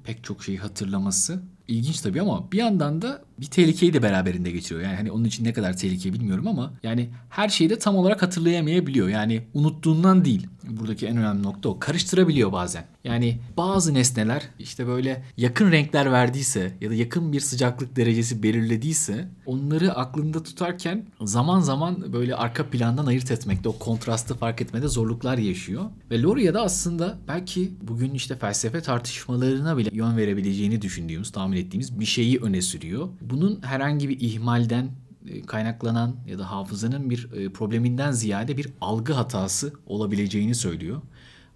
pek 0.05 0.25
çok 0.25 0.45
şeyi 0.45 0.59
hatırlaması 0.59 1.43
ilginç 1.71 2.01
tabii 2.01 2.21
ama 2.21 2.53
bir 2.53 2.59
yandan 2.59 3.03
da 3.03 3.23
bir 3.41 3.47
tehlikeyi 3.47 3.93
de 3.93 4.03
beraberinde 4.03 4.51
geçiriyor. 4.51 4.85
Yani 4.87 4.97
hani 4.97 5.13
onun 5.13 5.25
için 5.25 5.45
ne 5.45 5.53
kadar 5.53 5.77
tehlike 5.77 6.13
bilmiyorum 6.13 6.47
ama 6.49 6.73
yani 6.83 7.11
her 7.29 7.49
şeyi 7.49 7.71
de 7.71 7.79
tam 7.79 7.97
olarak 7.97 8.23
hatırlayamayabiliyor. 8.23 9.09
Yani 9.09 9.43
unuttuğundan 9.55 10.25
değil. 10.25 10.47
Buradaki 10.69 11.07
en 11.07 11.17
önemli 11.17 11.43
nokta 11.43 11.69
o. 11.69 11.79
Karıştırabiliyor 11.79 12.53
bazen. 12.53 12.85
Yani 13.05 13.39
bazı 13.57 13.95
nesneler 13.95 14.43
işte 14.59 14.87
böyle 14.87 15.25
yakın 15.37 15.73
renkler 15.73 16.13
verdiyse 16.13 16.73
ya 16.81 16.91
da 16.91 16.95
yakın 16.95 17.33
bir 17.33 17.41
sıcaklık 17.41 17.97
derecesi 17.97 18.43
belirlediyse 18.43 19.29
onları 19.47 19.93
aklında 19.93 20.43
tutarken 20.43 21.07
zaman 21.21 21.61
zaman 21.61 22.13
böyle 22.13 22.35
arka 22.35 22.67
plandan 22.71 23.07
ayırt 23.07 23.31
etmekte 23.31 23.69
o 23.69 23.79
kontrastı 23.79 24.35
fark 24.35 24.63
etmede 24.63 24.89
zorluklar 24.89 25.39
yaşıyor. 25.39 25.85
Ve 26.11 26.23
Loria 26.23 26.55
da 26.55 26.63
aslında 26.63 27.19
belki 27.29 27.73
bugün 27.83 28.15
işte 28.15 28.37
felsefe 28.37 28.81
tartışmalarına 28.81 29.77
bile 29.77 29.91
yön 29.93 30.17
verebileceğini 30.17 30.83
düşündüğümüz, 30.83 31.33
tahmin 31.33 31.57
ettiğimiz 31.57 32.01
bir 32.01 32.05
şeyi 32.05 32.39
öne 32.39 32.63
sürüyor. 32.63 33.09
Bunun 33.31 33.63
herhangi 33.63 34.09
bir 34.09 34.21
ihmalden 34.21 34.91
e, 35.27 35.43
kaynaklanan 35.43 36.17
ya 36.27 36.39
da 36.39 36.51
hafızanın 36.51 37.11
bir 37.11 37.33
e, 37.33 37.53
probleminden 37.53 38.13
ziyade 38.13 38.57
bir 38.57 38.69
algı 38.81 39.13
hatası 39.13 39.73
olabileceğini 39.87 40.55
söylüyor. 40.55 41.03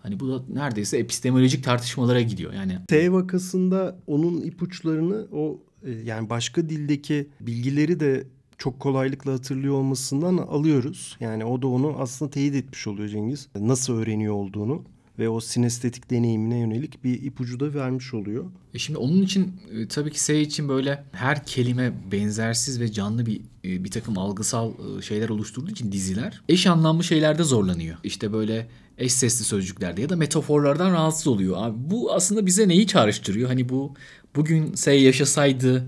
Hani 0.02 0.20
bu 0.20 0.28
da 0.28 0.42
neredeyse 0.52 0.98
epistemolojik 0.98 1.64
tartışmalara 1.64 2.20
gidiyor. 2.20 2.52
Yani 2.52 2.78
T 2.88 3.12
vakasında 3.12 3.98
onun 4.06 4.40
ipuçlarını 4.40 5.26
o 5.32 5.58
e, 5.82 5.90
yani 5.90 6.30
başka 6.30 6.68
dildeki 6.68 7.28
bilgileri 7.40 8.00
de 8.00 8.26
çok 8.58 8.80
kolaylıkla 8.80 9.32
hatırlıyor 9.32 9.74
olmasından 9.74 10.36
alıyoruz. 10.36 11.16
Yani 11.20 11.44
o 11.44 11.62
da 11.62 11.66
onu 11.66 11.94
aslında 11.98 12.30
teyit 12.30 12.54
etmiş 12.54 12.86
oluyor 12.86 13.08
Cengiz. 13.08 13.48
Nasıl 13.60 13.94
öğreniyor 13.94 14.34
olduğunu 14.34 14.84
ve 15.18 15.28
o 15.28 15.40
sinestetik 15.40 16.10
deneyimine 16.10 16.58
yönelik 16.58 17.04
bir 17.04 17.22
ipucu 17.22 17.60
da 17.60 17.74
vermiş 17.74 18.14
oluyor. 18.14 18.44
E 18.74 18.78
şimdi 18.78 18.98
onun 18.98 19.22
için 19.22 19.52
e, 19.72 19.88
tabii 19.88 20.10
ki 20.10 20.20
S 20.20 20.40
için 20.40 20.68
böyle 20.68 21.04
her 21.12 21.44
kelime 21.46 21.92
benzersiz 22.12 22.80
ve 22.80 22.92
canlı 22.92 23.26
bir 23.26 23.40
e, 23.64 23.84
bir 23.84 23.90
takım 23.90 24.18
algısal 24.18 24.72
e, 24.98 25.02
şeyler 25.02 25.28
oluşturduğu 25.28 25.70
için 25.70 25.92
diziler 25.92 26.42
eş 26.48 26.66
anlamlı 26.66 27.04
şeylerde 27.04 27.42
zorlanıyor. 27.42 27.96
İşte 28.04 28.32
böyle 28.32 28.68
eş 28.98 29.12
sesli 29.12 29.44
sözcüklerde 29.44 30.02
ya 30.02 30.08
da 30.08 30.16
metaforlardan 30.16 30.92
rahatsız 30.92 31.26
oluyor. 31.26 31.56
Abi 31.58 31.76
bu 31.90 32.14
aslında 32.14 32.46
bize 32.46 32.68
neyi 32.68 32.86
çağrıştırıyor? 32.86 33.48
Hani 33.48 33.68
bu 33.68 33.94
bugün 34.36 34.74
S 34.74 34.92
yaşasaydı 34.92 35.86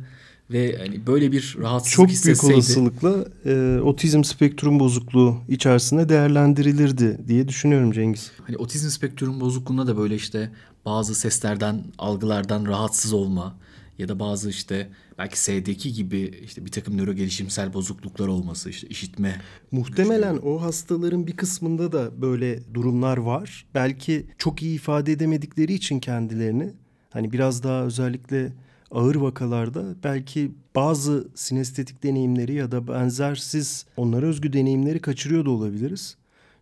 ve 0.50 0.78
hani 0.78 1.06
böyle 1.06 1.32
bir 1.32 1.56
rahatsızlık 1.60 1.96
Çok 1.96 2.08
hissetseydi. 2.08 2.52
büyük 2.52 2.56
olasılıkla 2.56 3.24
e, 3.44 3.80
otizm 3.80 4.24
spektrum 4.24 4.80
bozukluğu 4.80 5.38
içerisinde 5.48 6.08
değerlendirilirdi 6.08 7.18
diye 7.28 7.48
düşünüyorum 7.48 7.92
Cengiz. 7.92 8.32
Hani 8.46 8.56
otizm 8.56 8.88
spektrum 8.88 9.40
bozukluğunda 9.40 9.86
da 9.86 9.96
böyle 9.96 10.14
işte 10.14 10.50
bazı 10.84 11.14
seslerden, 11.14 11.84
algılardan 11.98 12.66
rahatsız 12.66 13.12
olma 13.12 13.58
ya 13.98 14.08
da 14.08 14.20
bazı 14.20 14.50
işte 14.50 14.88
belki 15.18 15.40
S'deki 15.40 15.92
gibi 15.92 16.40
işte 16.44 16.64
bir 16.64 16.70
takım 16.70 16.96
nöro 16.96 17.12
gelişimsel 17.12 17.74
bozukluklar 17.74 18.28
olması, 18.28 18.70
işte 18.70 18.88
işitme. 18.88 19.40
Muhtemelen 19.70 20.36
o 20.36 20.62
hastaların 20.62 21.26
bir 21.26 21.36
kısmında 21.36 21.92
da 21.92 22.22
böyle 22.22 22.74
durumlar 22.74 23.16
var. 23.16 23.66
Belki 23.74 24.26
çok 24.38 24.62
iyi 24.62 24.74
ifade 24.74 25.12
edemedikleri 25.12 25.74
için 25.74 26.00
kendilerini 26.00 26.72
hani 27.10 27.32
biraz 27.32 27.62
daha 27.62 27.82
özellikle 27.82 28.52
ağır 28.90 29.14
vakalarda 29.14 29.94
belki 30.04 30.52
bazı 30.76 31.28
sinestetik 31.34 32.02
deneyimleri 32.02 32.54
ya 32.54 32.70
da 32.72 32.88
benzersiz 32.88 33.86
onlara 33.96 34.26
özgü 34.26 34.52
deneyimleri 34.52 35.00
kaçırıyor 35.00 35.44
da 35.44 35.50
olabiliriz. 35.50 36.16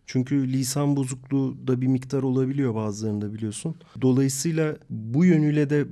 Çünkü 0.05 0.53
lisan 0.53 0.95
bozukluğu 0.95 1.67
da 1.67 1.81
bir 1.81 1.87
miktar 1.87 2.23
olabiliyor 2.23 2.75
bazılarında 2.75 3.33
biliyorsun. 3.33 3.75
Dolayısıyla 4.01 4.77
bu 4.89 5.25
yönüyle 5.25 5.69
de 5.69 5.85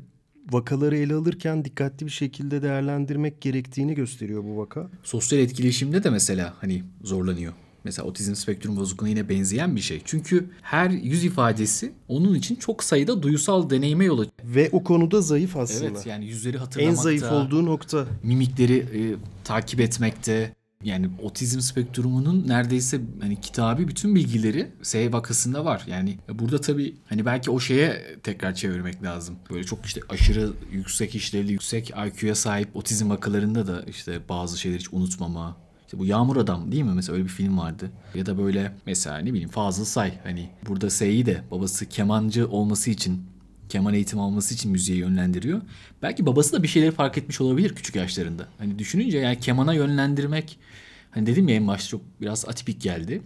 vakaları 0.52 0.98
ele 0.98 1.14
alırken 1.14 1.66
dikkatli 1.66 2.06
bir 2.06 2.12
şekilde 2.12 2.62
değerlendirmek 2.62 3.42
gerektiğini 3.42 3.96
gösteriyor 3.96 4.44
bu 4.44 4.58
vaka. 4.58 4.90
Sosyal 5.04 5.42
etkileşimde 5.42 6.04
de 6.04 6.10
mesela 6.10 6.54
hani 6.62 6.84
zorlanıyor. 7.04 7.54
Mesela 7.84 8.08
otizm 8.08 8.36
spektrum 8.36 8.76
bozukluğuna 8.76 9.10
yine 9.10 9.30
benzeyen 9.30 9.76
bir 9.76 9.82
şey. 9.82 10.02
Çünkü 10.06 10.50
her 10.62 10.90
yüz 10.90 11.24
ifadesi 11.24 11.94
onun 12.08 12.36
için 12.36 12.56
çok 12.56 12.84
sayıda 12.84 13.24
duysal 13.24 13.70
deneyime 13.70 14.06
yol 14.06 14.20
açıyor. 14.20 14.38
Ve 14.44 14.70
o 14.72 14.84
konuda 14.84 15.22
zayıf 15.22 15.58
aslında. 15.58 15.86
Evet 15.86 16.06
yani 16.06 16.26
yüzleri 16.26 16.56
en 16.56 16.60
hatırlamakta, 16.60 17.04
zayıf 17.04 17.32
olduğu 17.32 17.66
nokta. 17.66 18.06
mimikleri 18.24 18.78
e, 18.78 19.02
takip 19.44 19.80
etmekte. 19.80 20.54
Yani 20.84 21.10
otizm 21.24 21.60
spektrumunun 21.60 22.48
neredeyse 22.48 23.02
hani 23.22 23.42
kitabı 23.42 23.88
bütün 23.88 24.16
bilgileri 24.16 24.72
S 24.82 25.14
vakasında 25.14 25.66
var. 25.66 25.84
Yani 25.88 26.18
burada 26.34 26.62
tabii 26.62 26.96
hani 27.06 27.26
belki 27.26 27.52
o 27.52 27.60
şeye 27.60 28.18
tekrar 28.24 28.56
çevirmek 28.56 29.04
lazım. 29.04 29.36
Böyle 29.50 29.64
çok 29.64 29.86
işte 29.86 30.02
aşırı 30.10 30.54
yüksek 30.72 31.16
işlevli, 31.16 31.52
yüksek 31.52 31.90
IQ'ya 31.90 32.36
sahip 32.36 32.76
otizm 32.76 33.10
vakalarında 33.10 33.68
da 33.68 33.84
işte 33.90 34.20
bazı 34.30 34.60
şeyleri 34.60 34.80
hiç 34.80 34.94
unutmama, 34.94 35.58
işte 35.94 36.00
bu 36.00 36.06
Yağmur 36.06 36.38
Adam 36.38 36.72
değil 36.72 36.84
mi? 36.84 36.92
Mesela 36.96 37.14
öyle 37.14 37.24
bir 37.24 37.30
film 37.30 37.58
vardı. 37.58 37.92
Ya 38.16 38.26
da 38.26 38.38
böyle 38.38 38.72
mesela 38.86 39.18
ne 39.18 39.34
bileyim 39.34 39.50
Fazıl 39.50 39.86
Say. 39.86 40.14
Hani 40.24 40.50
burada 40.68 40.90
S'yi 40.90 41.26
de 41.26 41.42
babası 41.52 41.86
kemancı 41.86 42.48
olması 42.48 42.90
için 42.90 43.24
keman 43.70 43.94
eğitimi 43.94 44.22
alması 44.22 44.54
için 44.54 44.72
müziğe 44.72 44.98
yönlendiriyor. 44.98 45.62
Belki 46.02 46.26
babası 46.26 46.54
da 46.54 46.64
bir 46.64 46.68
şeyleri 46.68 46.92
fark 46.92 47.18
etmiş 47.18 47.42
olabilir 47.42 47.76
küçük 47.76 47.96
yaşlarında. 47.96 48.48
Hani 48.58 48.80
düşününce 48.80 49.18
yani 49.18 49.40
kemana 49.40 49.74
yönlendirmek 49.74 50.60
hani 51.12 51.26
dedim 51.26 51.48
ya 51.48 51.56
en 51.56 51.68
başta 51.68 51.90
çok 51.90 52.02
biraz 52.22 52.46
atipik 52.46 52.82
geldi. 52.82 53.22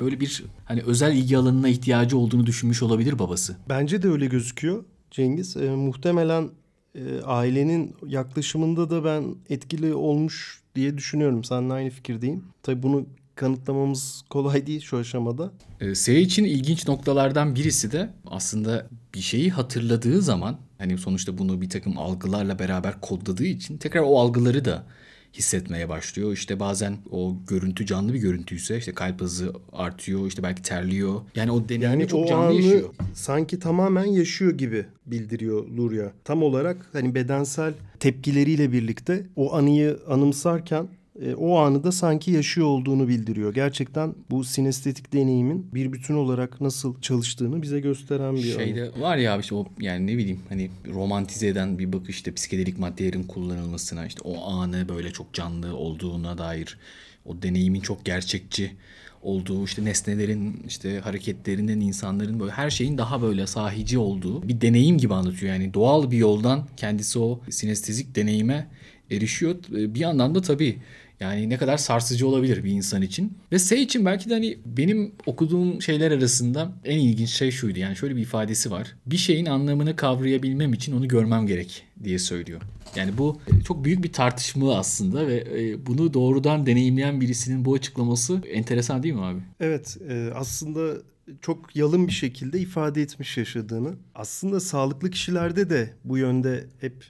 Böyle 0.00 0.20
bir 0.20 0.44
hani 0.64 0.82
özel 0.82 1.16
ilgi 1.16 1.38
alanına 1.38 1.68
ihtiyacı 1.68 2.18
olduğunu 2.18 2.46
düşünmüş 2.46 2.82
olabilir 2.82 3.18
babası. 3.18 3.56
Bence 3.68 4.02
de 4.02 4.08
öyle 4.08 4.26
gözüküyor 4.26 4.84
Cengiz. 5.10 5.56
E, 5.56 5.70
muhtemelen 5.70 6.50
e, 6.94 7.20
ailenin 7.24 7.96
yaklaşımında 8.06 8.90
da 8.90 9.04
ben 9.04 9.34
etkili 9.50 9.94
olmuş 9.94 10.59
diye 10.74 10.98
düşünüyorum. 10.98 11.44
Seninle 11.44 11.72
aynı 11.72 11.90
fikirdeyim. 11.90 12.44
Tabii 12.62 12.82
bunu 12.82 13.06
kanıtlamamız 13.34 14.24
kolay 14.30 14.66
değil 14.66 14.80
şu 14.80 14.96
aşamada. 14.96 15.52
E, 15.80 15.94
S 15.94 16.20
için 16.20 16.44
ilginç 16.44 16.88
noktalardan 16.88 17.54
birisi 17.54 17.92
de 17.92 18.10
aslında 18.26 18.86
bir 19.14 19.20
şeyi 19.20 19.50
hatırladığı 19.50 20.22
zaman 20.22 20.56
hani 20.78 20.98
sonuçta 20.98 21.38
bunu 21.38 21.60
bir 21.60 21.70
takım 21.70 21.98
algılarla 21.98 22.58
beraber 22.58 23.00
kodladığı 23.00 23.44
için 23.46 23.78
tekrar 23.78 24.00
o 24.00 24.18
algıları 24.20 24.64
da 24.64 24.86
hissetmeye 25.34 25.88
başlıyor. 25.88 26.32
İşte 26.32 26.60
bazen 26.60 26.96
o 27.10 27.36
görüntü 27.46 27.86
canlı 27.86 28.14
bir 28.14 28.18
görüntüyse 28.18 28.78
işte 28.78 28.92
kalp 28.94 29.20
hızı 29.20 29.52
artıyor, 29.72 30.26
işte 30.26 30.42
belki 30.42 30.62
terliyor. 30.62 31.20
Yani 31.34 31.50
o 31.50 31.68
deneyimi 31.68 31.84
Yani 31.84 32.08
çok 32.08 32.24
o 32.24 32.26
canlı 32.26 32.44
anı 32.46 32.54
yaşıyor. 32.54 32.94
sanki 33.14 33.58
tamamen 33.58 34.04
yaşıyor 34.04 34.58
gibi 34.58 34.86
bildiriyor 35.06 35.68
Luria. 35.68 36.12
Tam 36.24 36.42
olarak 36.42 36.86
hani 36.92 37.14
bedensel 37.14 37.72
tepkileriyle 38.00 38.72
birlikte 38.72 39.26
o 39.36 39.54
anıyı 39.54 39.98
anımsarken 40.08 40.88
e, 41.22 41.34
o 41.34 41.58
anı 41.58 41.84
da 41.84 41.92
sanki 41.92 42.30
yaşıyor 42.30 42.66
olduğunu 42.66 43.08
bildiriyor. 43.08 43.54
Gerçekten 43.54 44.14
bu 44.30 44.44
sinestetik 44.44 45.12
deneyimin 45.12 45.66
bir 45.74 45.92
bütün 45.92 46.14
olarak 46.14 46.60
nasıl 46.60 47.00
çalıştığını 47.00 47.62
bize 47.62 47.80
gösteren 47.80 48.36
bir 48.36 48.54
anı. 48.54 48.64
Şeyde 48.64 48.90
var 49.00 49.16
ya 49.16 49.34
abi 49.34 49.40
işte 49.40 49.54
o 49.54 49.66
yani 49.80 50.06
ne 50.06 50.18
bileyim 50.18 50.40
hani 50.48 50.70
romantize 50.94 51.46
eden 51.46 51.78
bir 51.78 51.92
bakış 51.92 52.16
işte 52.16 52.34
psikedelik 52.34 52.78
maddelerin 52.78 53.22
kullanılmasına 53.22 54.06
işte 54.06 54.20
o 54.24 54.50
anı 54.50 54.88
böyle 54.88 55.10
çok 55.10 55.32
canlı 55.34 55.76
olduğuna 55.76 56.38
dair 56.38 56.78
o 57.26 57.42
deneyimin 57.42 57.80
çok 57.80 58.04
gerçekçi 58.04 58.72
olduğu 59.22 59.64
işte 59.64 59.84
nesnelerin 59.84 60.62
işte 60.68 61.00
hareketlerinin 61.00 61.80
insanların 61.80 62.40
böyle 62.40 62.52
her 62.52 62.70
şeyin 62.70 62.98
daha 62.98 63.22
böyle 63.22 63.46
sahici 63.46 63.98
olduğu 63.98 64.48
bir 64.48 64.60
deneyim 64.60 64.98
gibi 64.98 65.14
anlatıyor. 65.14 65.52
Yani 65.52 65.74
doğal 65.74 66.10
bir 66.10 66.18
yoldan 66.18 66.66
kendisi 66.76 67.18
o 67.18 67.40
sinestezik 67.50 68.16
deneyime 68.16 68.66
erişiyor. 69.10 69.56
Bir 69.68 70.00
yandan 70.00 70.34
da 70.34 70.42
tabii 70.42 70.78
Yani 71.20 71.48
ne 71.48 71.56
kadar 71.56 71.76
sarsıcı 71.76 72.28
olabilir 72.28 72.64
bir 72.64 72.70
insan 72.70 73.02
için. 73.02 73.38
Ve 73.52 73.58
S 73.58 73.80
için 73.80 74.04
belki 74.04 74.30
de 74.30 74.34
hani 74.34 74.58
benim 74.66 75.12
okuduğum 75.26 75.82
şeyler 75.82 76.10
arasında 76.10 76.72
en 76.84 76.98
ilginç 76.98 77.28
şey 77.28 77.50
şuydu. 77.50 77.78
Yani 77.78 77.96
şöyle 77.96 78.16
bir 78.16 78.22
ifadesi 78.22 78.70
var. 78.70 78.96
Bir 79.06 79.16
şeyin 79.16 79.46
anlamını 79.46 79.96
kavrayabilmem 79.96 80.72
için 80.72 80.96
onu 80.96 81.08
görmem 81.08 81.46
gerek 81.46 81.84
diye 82.04 82.18
söylüyor. 82.18 82.60
Yani 82.96 83.18
bu 83.18 83.40
çok 83.66 83.84
büyük 83.84 84.04
bir 84.04 84.12
tartışma 84.12 84.78
aslında 84.78 85.26
ve 85.26 85.44
e, 85.58 85.86
bunu 85.86 86.14
doğrudan 86.14 86.66
deneyimleyen 86.66 87.20
birisinin 87.20 87.64
bu 87.64 87.74
açıklaması 87.74 88.42
enteresan 88.52 89.02
değil 89.02 89.14
mi 89.14 89.20
abi? 89.20 89.40
Evet 89.60 89.98
e, 90.08 90.30
aslında 90.34 90.96
çok 91.40 91.76
yalın 91.76 92.06
bir 92.06 92.12
şekilde 92.12 92.58
ifade 92.60 93.02
etmiş 93.02 93.36
yaşadığını. 93.36 93.94
Aslında 94.14 94.60
sağlıklı 94.60 95.10
kişilerde 95.10 95.70
de 95.70 95.90
bu 96.04 96.18
yönde 96.18 96.66
hep 96.80 97.04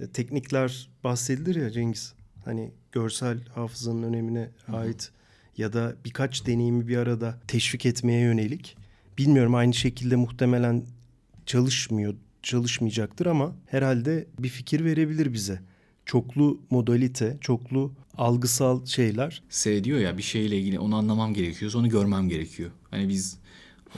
e, 0.00 0.06
teknikler 0.06 0.90
bahsedilir 1.04 1.56
ya 1.56 1.70
Cengiz. 1.70 2.14
Hani 2.44 2.70
görsel 2.92 3.38
hafızanın 3.54 4.02
önemine 4.02 4.50
ait 4.72 5.10
ya 5.56 5.72
da 5.72 5.96
birkaç 6.04 6.46
deneyimi 6.46 6.88
bir 6.88 6.96
arada 6.96 7.40
teşvik 7.48 7.86
etmeye 7.86 8.20
yönelik. 8.20 8.76
Bilmiyorum 9.18 9.54
aynı 9.54 9.74
şekilde 9.74 10.16
muhtemelen 10.16 10.84
çalışmıyor, 11.46 12.14
çalışmayacaktır 12.42 13.26
ama 13.26 13.56
herhalde 13.66 14.26
bir 14.38 14.48
fikir 14.48 14.84
verebilir 14.84 15.32
bize. 15.32 15.60
Çoklu 16.06 16.60
modalite, 16.70 17.38
çoklu 17.40 17.92
algısal 18.18 18.86
şeyler. 18.86 19.42
S 19.48 19.84
diyor 19.84 19.98
ya 19.98 20.18
bir 20.18 20.22
şeyle 20.22 20.58
ilgili 20.58 20.78
onu 20.78 20.96
anlamam 20.96 21.34
gerekiyor, 21.34 21.72
onu 21.74 21.88
görmem 21.88 22.28
gerekiyor. 22.28 22.70
Hani 22.90 23.08
biz 23.08 23.38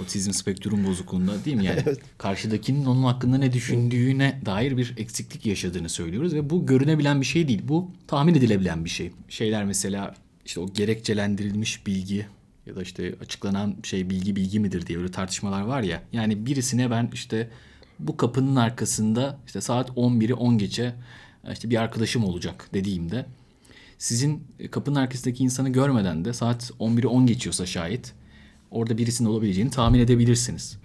otizm 0.01 0.33
spektrum 0.33 0.87
bozukluğunda 0.87 1.45
değil 1.45 1.57
mi 1.57 1.65
yani 1.65 1.81
evet. 1.87 2.01
karşıdakinin 2.19 2.85
onun 2.85 3.03
hakkında 3.03 3.39
ne 3.39 3.53
düşündüğüne 3.53 4.41
dair 4.47 4.77
bir 4.77 4.95
eksiklik 4.97 5.47
yaşadığını 5.47 5.89
söylüyoruz 5.89 6.35
ve 6.35 6.51
bu 6.51 6.67
görünebilen 6.67 7.21
bir 7.21 7.27
şey 7.27 7.49
değil. 7.49 7.63
Bu 7.69 7.91
tahmin 8.07 8.35
edilebilen 8.35 8.85
bir 8.85 8.91
şey. 8.91 9.11
Şeyler 9.29 9.65
mesela 9.65 10.15
işte 10.45 10.61
o 10.61 10.73
gerekçelendirilmiş 10.73 11.87
bilgi 11.87 12.27
ya 12.67 12.77
da 12.77 12.83
işte 12.83 13.15
açıklanan 13.21 13.77
şey 13.83 14.11
bilgi 14.11 14.37
bilgi 14.37 14.61
midir 14.61 14.87
diye 14.87 14.99
öyle 14.99 15.11
tartışmalar 15.11 15.63
var 15.63 15.83
ya. 15.83 16.03
Yani 16.13 16.47
birisine 16.47 16.91
ben 16.91 17.11
işte 17.13 17.51
bu 17.99 18.17
kapının 18.17 18.57
arkasında 18.57 19.39
işte 19.47 19.61
saat 19.61 19.91
11'i 19.91 20.35
10 20.35 20.59
geçe 20.59 20.95
işte 21.53 21.71
bir 21.71 21.77
arkadaşım 21.77 22.25
olacak 22.25 22.69
dediğimde 22.75 23.27
sizin 23.99 24.45
kapının 24.71 24.97
arkasındaki 24.97 25.45
insanı 25.45 25.69
görmeden 25.69 26.25
de 26.25 26.33
saat 26.33 26.71
11'i 26.81 27.07
10 27.07 27.27
geçiyorsa 27.27 27.67
şayet 27.67 28.13
orada 28.73 28.99
birisinin 28.99 29.29
olabileceğini 29.29 29.71
tahmin 29.71 29.99
edebilirsiniz. 29.99 30.79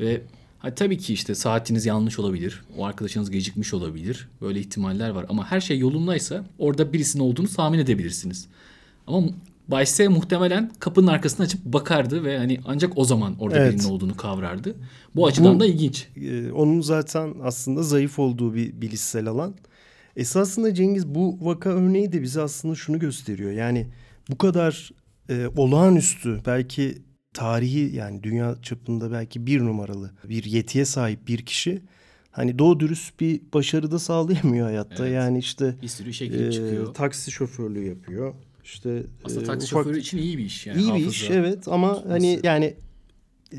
Ve 0.00 0.22
ha, 0.58 0.74
tabii 0.74 0.98
ki 0.98 1.14
işte 1.14 1.34
saatiniz 1.34 1.86
yanlış 1.86 2.18
olabilir. 2.18 2.64
O 2.78 2.84
arkadaşınız 2.84 3.30
gecikmiş 3.30 3.74
olabilir. 3.74 4.28
Böyle 4.40 4.60
ihtimaller 4.60 5.10
var. 5.10 5.26
Ama 5.28 5.50
her 5.50 5.60
şey 5.60 5.78
yolundaysa 5.78 6.44
orada 6.58 6.92
birisinin 6.92 7.22
olduğunu 7.22 7.48
tahmin 7.48 7.78
edebilirsiniz. 7.78 8.46
Ama 9.06 9.28
Bayse 9.68 10.08
muhtemelen 10.08 10.72
kapının 10.80 11.06
arkasını 11.06 11.46
açıp 11.46 11.64
bakardı 11.64 12.24
ve 12.24 12.38
hani 12.38 12.60
ancak 12.64 12.98
o 12.98 13.04
zaman 13.04 13.36
orada 13.40 13.58
evet. 13.58 13.72
birinin 13.72 13.88
olduğunu 13.88 14.16
kavrardı. 14.16 14.76
Bu 15.16 15.26
açıdan 15.26 15.54
Bu, 15.54 15.60
da 15.60 15.66
ilginç. 15.66 16.08
E, 16.16 16.52
onun 16.52 16.80
zaten 16.80 17.34
aslında 17.42 17.82
zayıf 17.82 18.18
olduğu 18.18 18.54
bir 18.54 18.80
bilişsel 18.80 19.26
alan. 19.26 19.54
Esasında 20.16 20.74
Cengiz 20.74 21.06
bu 21.06 21.38
vaka 21.40 21.70
örneği 21.70 22.12
de 22.12 22.22
bize 22.22 22.42
aslında 22.42 22.74
şunu 22.74 22.98
gösteriyor. 22.98 23.50
Yani 23.50 23.86
bu 24.30 24.38
kadar 24.38 24.90
e, 25.28 25.46
olağanüstü 25.56 26.40
belki 26.46 26.98
tarihi 27.36 27.96
yani 27.96 28.22
dünya 28.22 28.56
çapında 28.62 29.12
belki 29.12 29.46
bir 29.46 29.60
numaralı 29.60 30.10
bir 30.24 30.44
yetiye 30.44 30.84
sahip 30.84 31.28
bir 31.28 31.46
kişi 31.46 31.82
hani 32.30 32.58
doğru 32.58 32.80
dürüst 32.80 33.20
bir 33.20 33.40
başarı 33.54 33.90
da 33.90 33.98
sağlayamıyor 33.98 34.66
hayatta. 34.66 35.04
Evet. 35.06 35.14
Yani 35.14 35.38
işte 35.38 35.74
bir 35.82 35.88
sürü 35.88 36.12
şey 36.12 36.28
e, 36.28 36.52
çıkıyor. 36.52 36.94
Taksi 36.94 37.30
şoförlüğü 37.30 37.88
yapıyor. 37.88 38.34
İşte 38.64 39.02
aslında 39.24 39.42
e, 39.42 39.44
taksi 39.44 39.74
ufak, 39.74 39.84
şoförü 39.84 40.00
için 40.00 40.18
iyi 40.18 40.38
bir 40.38 40.44
iş 40.44 40.66
yani. 40.66 40.82
İyi 40.82 40.94
bir 40.94 41.06
iş 41.06 41.30
evet 41.30 41.68
ama 41.68 41.94
tutması. 41.94 42.12
hani 42.12 42.40
yani 42.42 42.74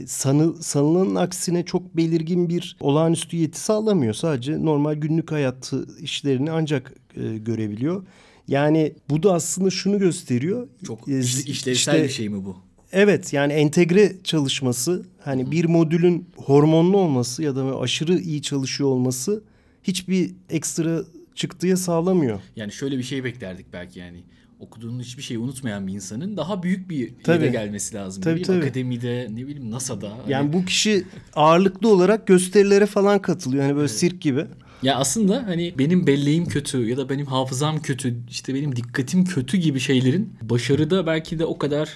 sanı, 0.05 0.63
sanılanın 0.63 1.15
aksine 1.15 1.65
çok 1.65 1.97
belirgin 1.97 2.49
bir 2.49 2.77
olağanüstü 2.79 3.37
yeti 3.37 3.59
sağlamıyor. 3.59 4.13
Sadece 4.13 4.65
normal 4.65 4.93
günlük 4.93 5.31
hayatı 5.31 5.87
işlerini 6.01 6.51
ancak 6.51 6.93
e, 7.15 7.37
görebiliyor. 7.37 8.05
Yani 8.47 8.93
bu 9.09 9.23
da 9.23 9.33
aslında 9.33 9.69
şunu 9.69 9.99
gösteriyor. 9.99 10.67
Çok 10.87 11.09
e, 11.09 11.19
işlevsel 11.19 11.71
işte, 11.71 12.03
bir 12.03 12.09
şey 12.09 12.29
mi 12.29 12.45
bu? 12.45 12.66
Evet 12.91 13.33
yani 13.33 13.53
entegre 13.53 14.13
çalışması 14.23 15.05
hani 15.19 15.51
bir 15.51 15.65
modülün 15.65 16.29
hormonlu 16.35 16.97
olması 16.97 17.43
ya 17.43 17.55
da 17.55 17.79
aşırı 17.79 18.19
iyi 18.19 18.41
çalışıyor 18.41 18.89
olması 18.89 19.43
hiçbir 19.83 20.31
ekstra 20.49 21.01
çıktıya 21.35 21.77
sağlamıyor. 21.77 22.39
Yani 22.55 22.71
şöyle 22.71 22.97
bir 22.97 23.03
şey 23.03 23.23
beklerdik 23.23 23.65
belki 23.73 23.99
yani 23.99 24.23
okuduğunu 24.59 25.01
hiçbir 25.01 25.23
şeyi 25.23 25.37
unutmayan 25.39 25.87
bir 25.87 25.93
insanın 25.93 26.37
daha 26.37 26.63
büyük 26.63 26.89
bir 26.89 27.13
tabii. 27.23 27.43
yere 27.43 27.51
gelmesi 27.51 27.95
lazım. 27.95 28.23
Tabii, 28.23 28.41
tabii. 28.41 28.57
Akademide 28.57 29.27
ne 29.29 29.47
bileyim 29.47 29.71
NASA'da. 29.71 30.07
Yani 30.27 30.33
hani... 30.33 30.53
bu 30.53 30.65
kişi 30.65 31.03
ağırlıklı 31.35 31.89
olarak 31.89 32.27
gösterilere 32.27 32.85
falan 32.85 33.21
katılıyor. 33.21 33.63
Hani 33.63 33.75
böyle 33.75 33.81
evet. 33.81 33.99
sirk 33.99 34.21
gibi. 34.21 34.45
Ya 34.83 34.95
aslında 34.95 35.43
hani 35.47 35.73
benim 35.79 36.07
belleğim 36.07 36.45
kötü 36.45 36.89
ya 36.89 36.97
da 36.97 37.09
benim 37.09 37.25
hafızam 37.25 37.81
kötü, 37.81 38.15
işte 38.29 38.53
benim 38.53 38.75
dikkatim 38.75 39.25
kötü 39.25 39.57
gibi 39.57 39.79
şeylerin 39.79 40.33
başarıda 40.41 41.05
belki 41.05 41.39
de 41.39 41.45
o 41.45 41.57
kadar 41.57 41.89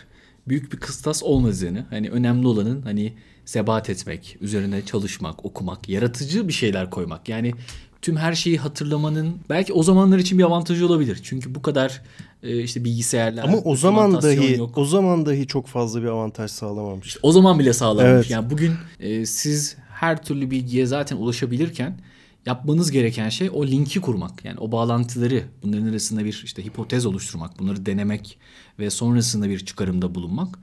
büyük 0.47 0.73
bir 0.73 0.77
kıstas 0.77 1.23
olmadığını, 1.23 1.85
hani 1.89 2.09
önemli 2.09 2.47
olanın 2.47 2.81
hani 2.81 3.13
sebat 3.45 3.89
etmek, 3.89 4.37
üzerine 4.41 4.85
çalışmak, 4.85 5.45
okumak, 5.45 5.89
yaratıcı 5.89 6.47
bir 6.47 6.53
şeyler 6.53 6.89
koymak. 6.89 7.29
Yani 7.29 7.53
tüm 8.01 8.17
her 8.17 8.33
şeyi 8.33 8.57
hatırlamanın 8.57 9.35
belki 9.49 9.73
o 9.73 9.83
zamanlar 9.83 10.17
için 10.17 10.37
bir 10.37 10.43
avantajı 10.43 10.85
olabilir. 10.85 11.19
Çünkü 11.23 11.55
bu 11.55 11.61
kadar 11.61 12.01
e, 12.43 12.63
işte 12.63 12.83
bilgisayarlar 12.83 13.43
ama 13.43 13.57
o 13.57 13.75
zaman 13.75 14.21
dahi 14.21 14.57
yok. 14.57 14.77
o 14.77 14.85
zaman 14.85 15.25
dahi 15.25 15.47
çok 15.47 15.67
fazla 15.67 16.01
bir 16.01 16.07
avantaj 16.07 16.51
sağlamamış. 16.51 17.07
İşte 17.07 17.19
o 17.23 17.31
zaman 17.31 17.59
bile 17.59 17.73
sağlamamış. 17.73 18.11
Evet. 18.11 18.29
Yani 18.29 18.49
bugün 18.49 18.73
e, 18.99 19.25
siz 19.25 19.77
her 19.89 20.23
türlü 20.23 20.51
bilgiye 20.51 20.85
zaten 20.85 21.17
ulaşabilirken 21.17 21.97
yapmanız 22.45 22.91
gereken 22.91 23.29
şey 23.29 23.49
o 23.53 23.67
linki 23.67 24.01
kurmak. 24.01 24.45
Yani 24.45 24.59
o 24.59 24.71
bağlantıları 24.71 25.43
bunların 25.63 25.87
arasında 25.87 26.25
bir 26.25 26.41
işte 26.45 26.65
hipotez 26.65 27.05
oluşturmak, 27.05 27.59
bunları 27.59 27.85
denemek 27.85 28.37
ve 28.79 28.89
sonrasında 28.89 29.49
bir 29.49 29.65
çıkarımda 29.65 30.15
bulunmak. 30.15 30.59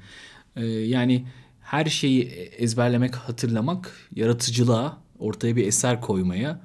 Ee, 0.56 0.66
yani 0.66 1.26
her 1.60 1.86
şeyi 1.86 2.22
ezberlemek, 2.58 3.14
hatırlamak, 3.14 3.92
yaratıcılığa, 4.14 4.98
ortaya 5.18 5.56
bir 5.56 5.66
eser 5.66 6.00
koymaya 6.00 6.60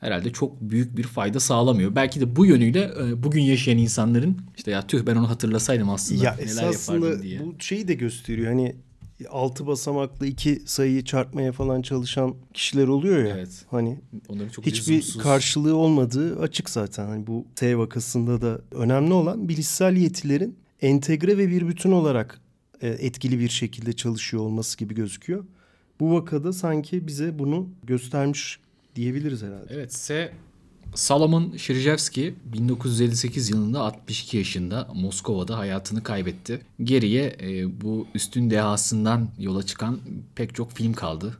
herhalde 0.00 0.32
çok 0.32 0.60
büyük 0.60 0.96
bir 0.96 1.02
fayda 1.02 1.40
sağlamıyor. 1.40 1.94
Belki 1.94 2.20
de 2.20 2.36
bu 2.36 2.46
yönüyle 2.46 2.90
e, 3.00 3.22
bugün 3.22 3.42
yaşayan 3.42 3.78
insanların 3.78 4.38
işte 4.56 4.70
ya 4.70 4.86
tüh 4.86 5.06
ben 5.06 5.16
onu 5.16 5.30
hatırlasaydım 5.30 5.90
aslında 5.90 6.24
ya 6.24 6.36
neler 6.44 6.72
yapardım 6.72 7.22
diye. 7.22 7.40
Bu 7.40 7.54
şeyi 7.58 7.88
de 7.88 7.94
gösteriyor. 7.94 8.48
Hani 8.48 8.76
altı 9.28 9.66
basamaklı 9.66 10.26
iki 10.26 10.62
sayıyı 10.66 11.04
çarpmaya 11.04 11.52
falan 11.52 11.82
çalışan 11.82 12.34
kişiler 12.54 12.88
oluyor 12.88 13.24
ya. 13.24 13.36
Evet. 13.36 13.64
Hani 13.70 13.98
Onların 14.28 14.48
çok 14.48 14.66
hiçbir 14.66 14.96
lüzumsuz. 14.96 15.22
karşılığı 15.22 15.76
olmadığı 15.76 16.40
açık 16.40 16.70
zaten. 16.70 17.06
Hani 17.06 17.26
bu 17.26 17.46
T 17.56 17.78
vakasında 17.78 18.42
da 18.42 18.60
önemli 18.72 19.12
olan 19.12 19.48
bilişsel 19.48 19.96
yetilerin 19.96 20.56
entegre 20.82 21.38
ve 21.38 21.48
bir 21.48 21.68
bütün 21.68 21.92
olarak 21.92 22.40
e, 22.82 22.88
etkili 22.88 23.38
bir 23.38 23.48
şekilde 23.48 23.92
çalışıyor 23.92 24.42
olması 24.42 24.78
gibi 24.78 24.94
gözüküyor. 24.94 25.44
Bu 26.00 26.14
vakada 26.14 26.52
sanki 26.52 27.06
bize 27.06 27.38
bunu 27.38 27.68
göstermiş 27.84 28.60
diyebiliriz 28.96 29.42
herhalde. 29.42 29.66
Evet, 29.70 29.94
S 29.94 30.32
Salomon 30.96 31.56
Shirjevski 31.56 32.34
1958 32.44 33.50
yılında 33.50 33.80
62 33.80 34.36
yaşında 34.36 34.88
Moskova'da 34.94 35.58
hayatını 35.58 36.02
kaybetti. 36.02 36.60
Geriye 36.84 37.36
e, 37.42 37.80
bu 37.80 38.06
üstün 38.14 38.50
dehasından 38.50 39.28
yola 39.38 39.62
çıkan 39.62 39.98
pek 40.34 40.54
çok 40.54 40.72
film 40.72 40.92
kaldı. 40.92 41.38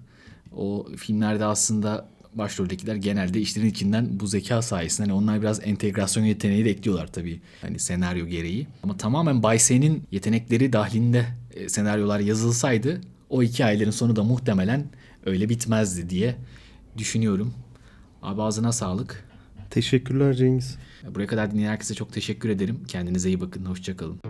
O 0.56 0.86
filmlerde 0.96 1.44
aslında 1.44 2.08
başroldekiler 2.34 2.94
genelde 2.96 3.40
işlerin 3.40 3.66
içinden 3.66 4.20
bu 4.20 4.26
zeka 4.26 4.62
sayesinde 4.62 5.08
hani 5.08 5.18
onlar 5.18 5.40
biraz 5.42 5.60
entegrasyon 5.66 6.24
yeteneği 6.24 6.64
de 6.64 6.70
ekliyorlar 6.70 7.12
tabii 7.12 7.40
hani 7.60 7.78
senaryo 7.78 8.26
gereği. 8.26 8.66
Ama 8.82 8.96
tamamen 8.96 9.42
Bayse'nin 9.42 10.02
yetenekleri 10.10 10.72
dahilinde 10.72 11.26
e, 11.54 11.68
senaryolar 11.68 12.20
yazılsaydı 12.20 13.00
o 13.30 13.42
iki 13.42 13.64
ayların 13.64 13.90
sonu 13.90 14.16
da 14.16 14.24
muhtemelen 14.24 14.84
öyle 15.26 15.48
bitmezdi 15.48 16.10
diye 16.10 16.36
düşünüyorum. 16.98 17.54
Abi 18.22 18.42
ağzına 18.42 18.72
sağlık. 18.72 19.25
Teşekkürler 19.70 20.34
Cengiz. 20.34 20.78
Buraya 21.14 21.26
kadar 21.26 21.50
dinleyen 21.50 21.70
herkese 21.70 21.94
çok 21.94 22.12
teşekkür 22.12 22.48
ederim. 22.48 22.84
Kendinize 22.88 23.28
iyi 23.28 23.40
bakın. 23.40 23.64
Hoşçakalın. 23.64 24.20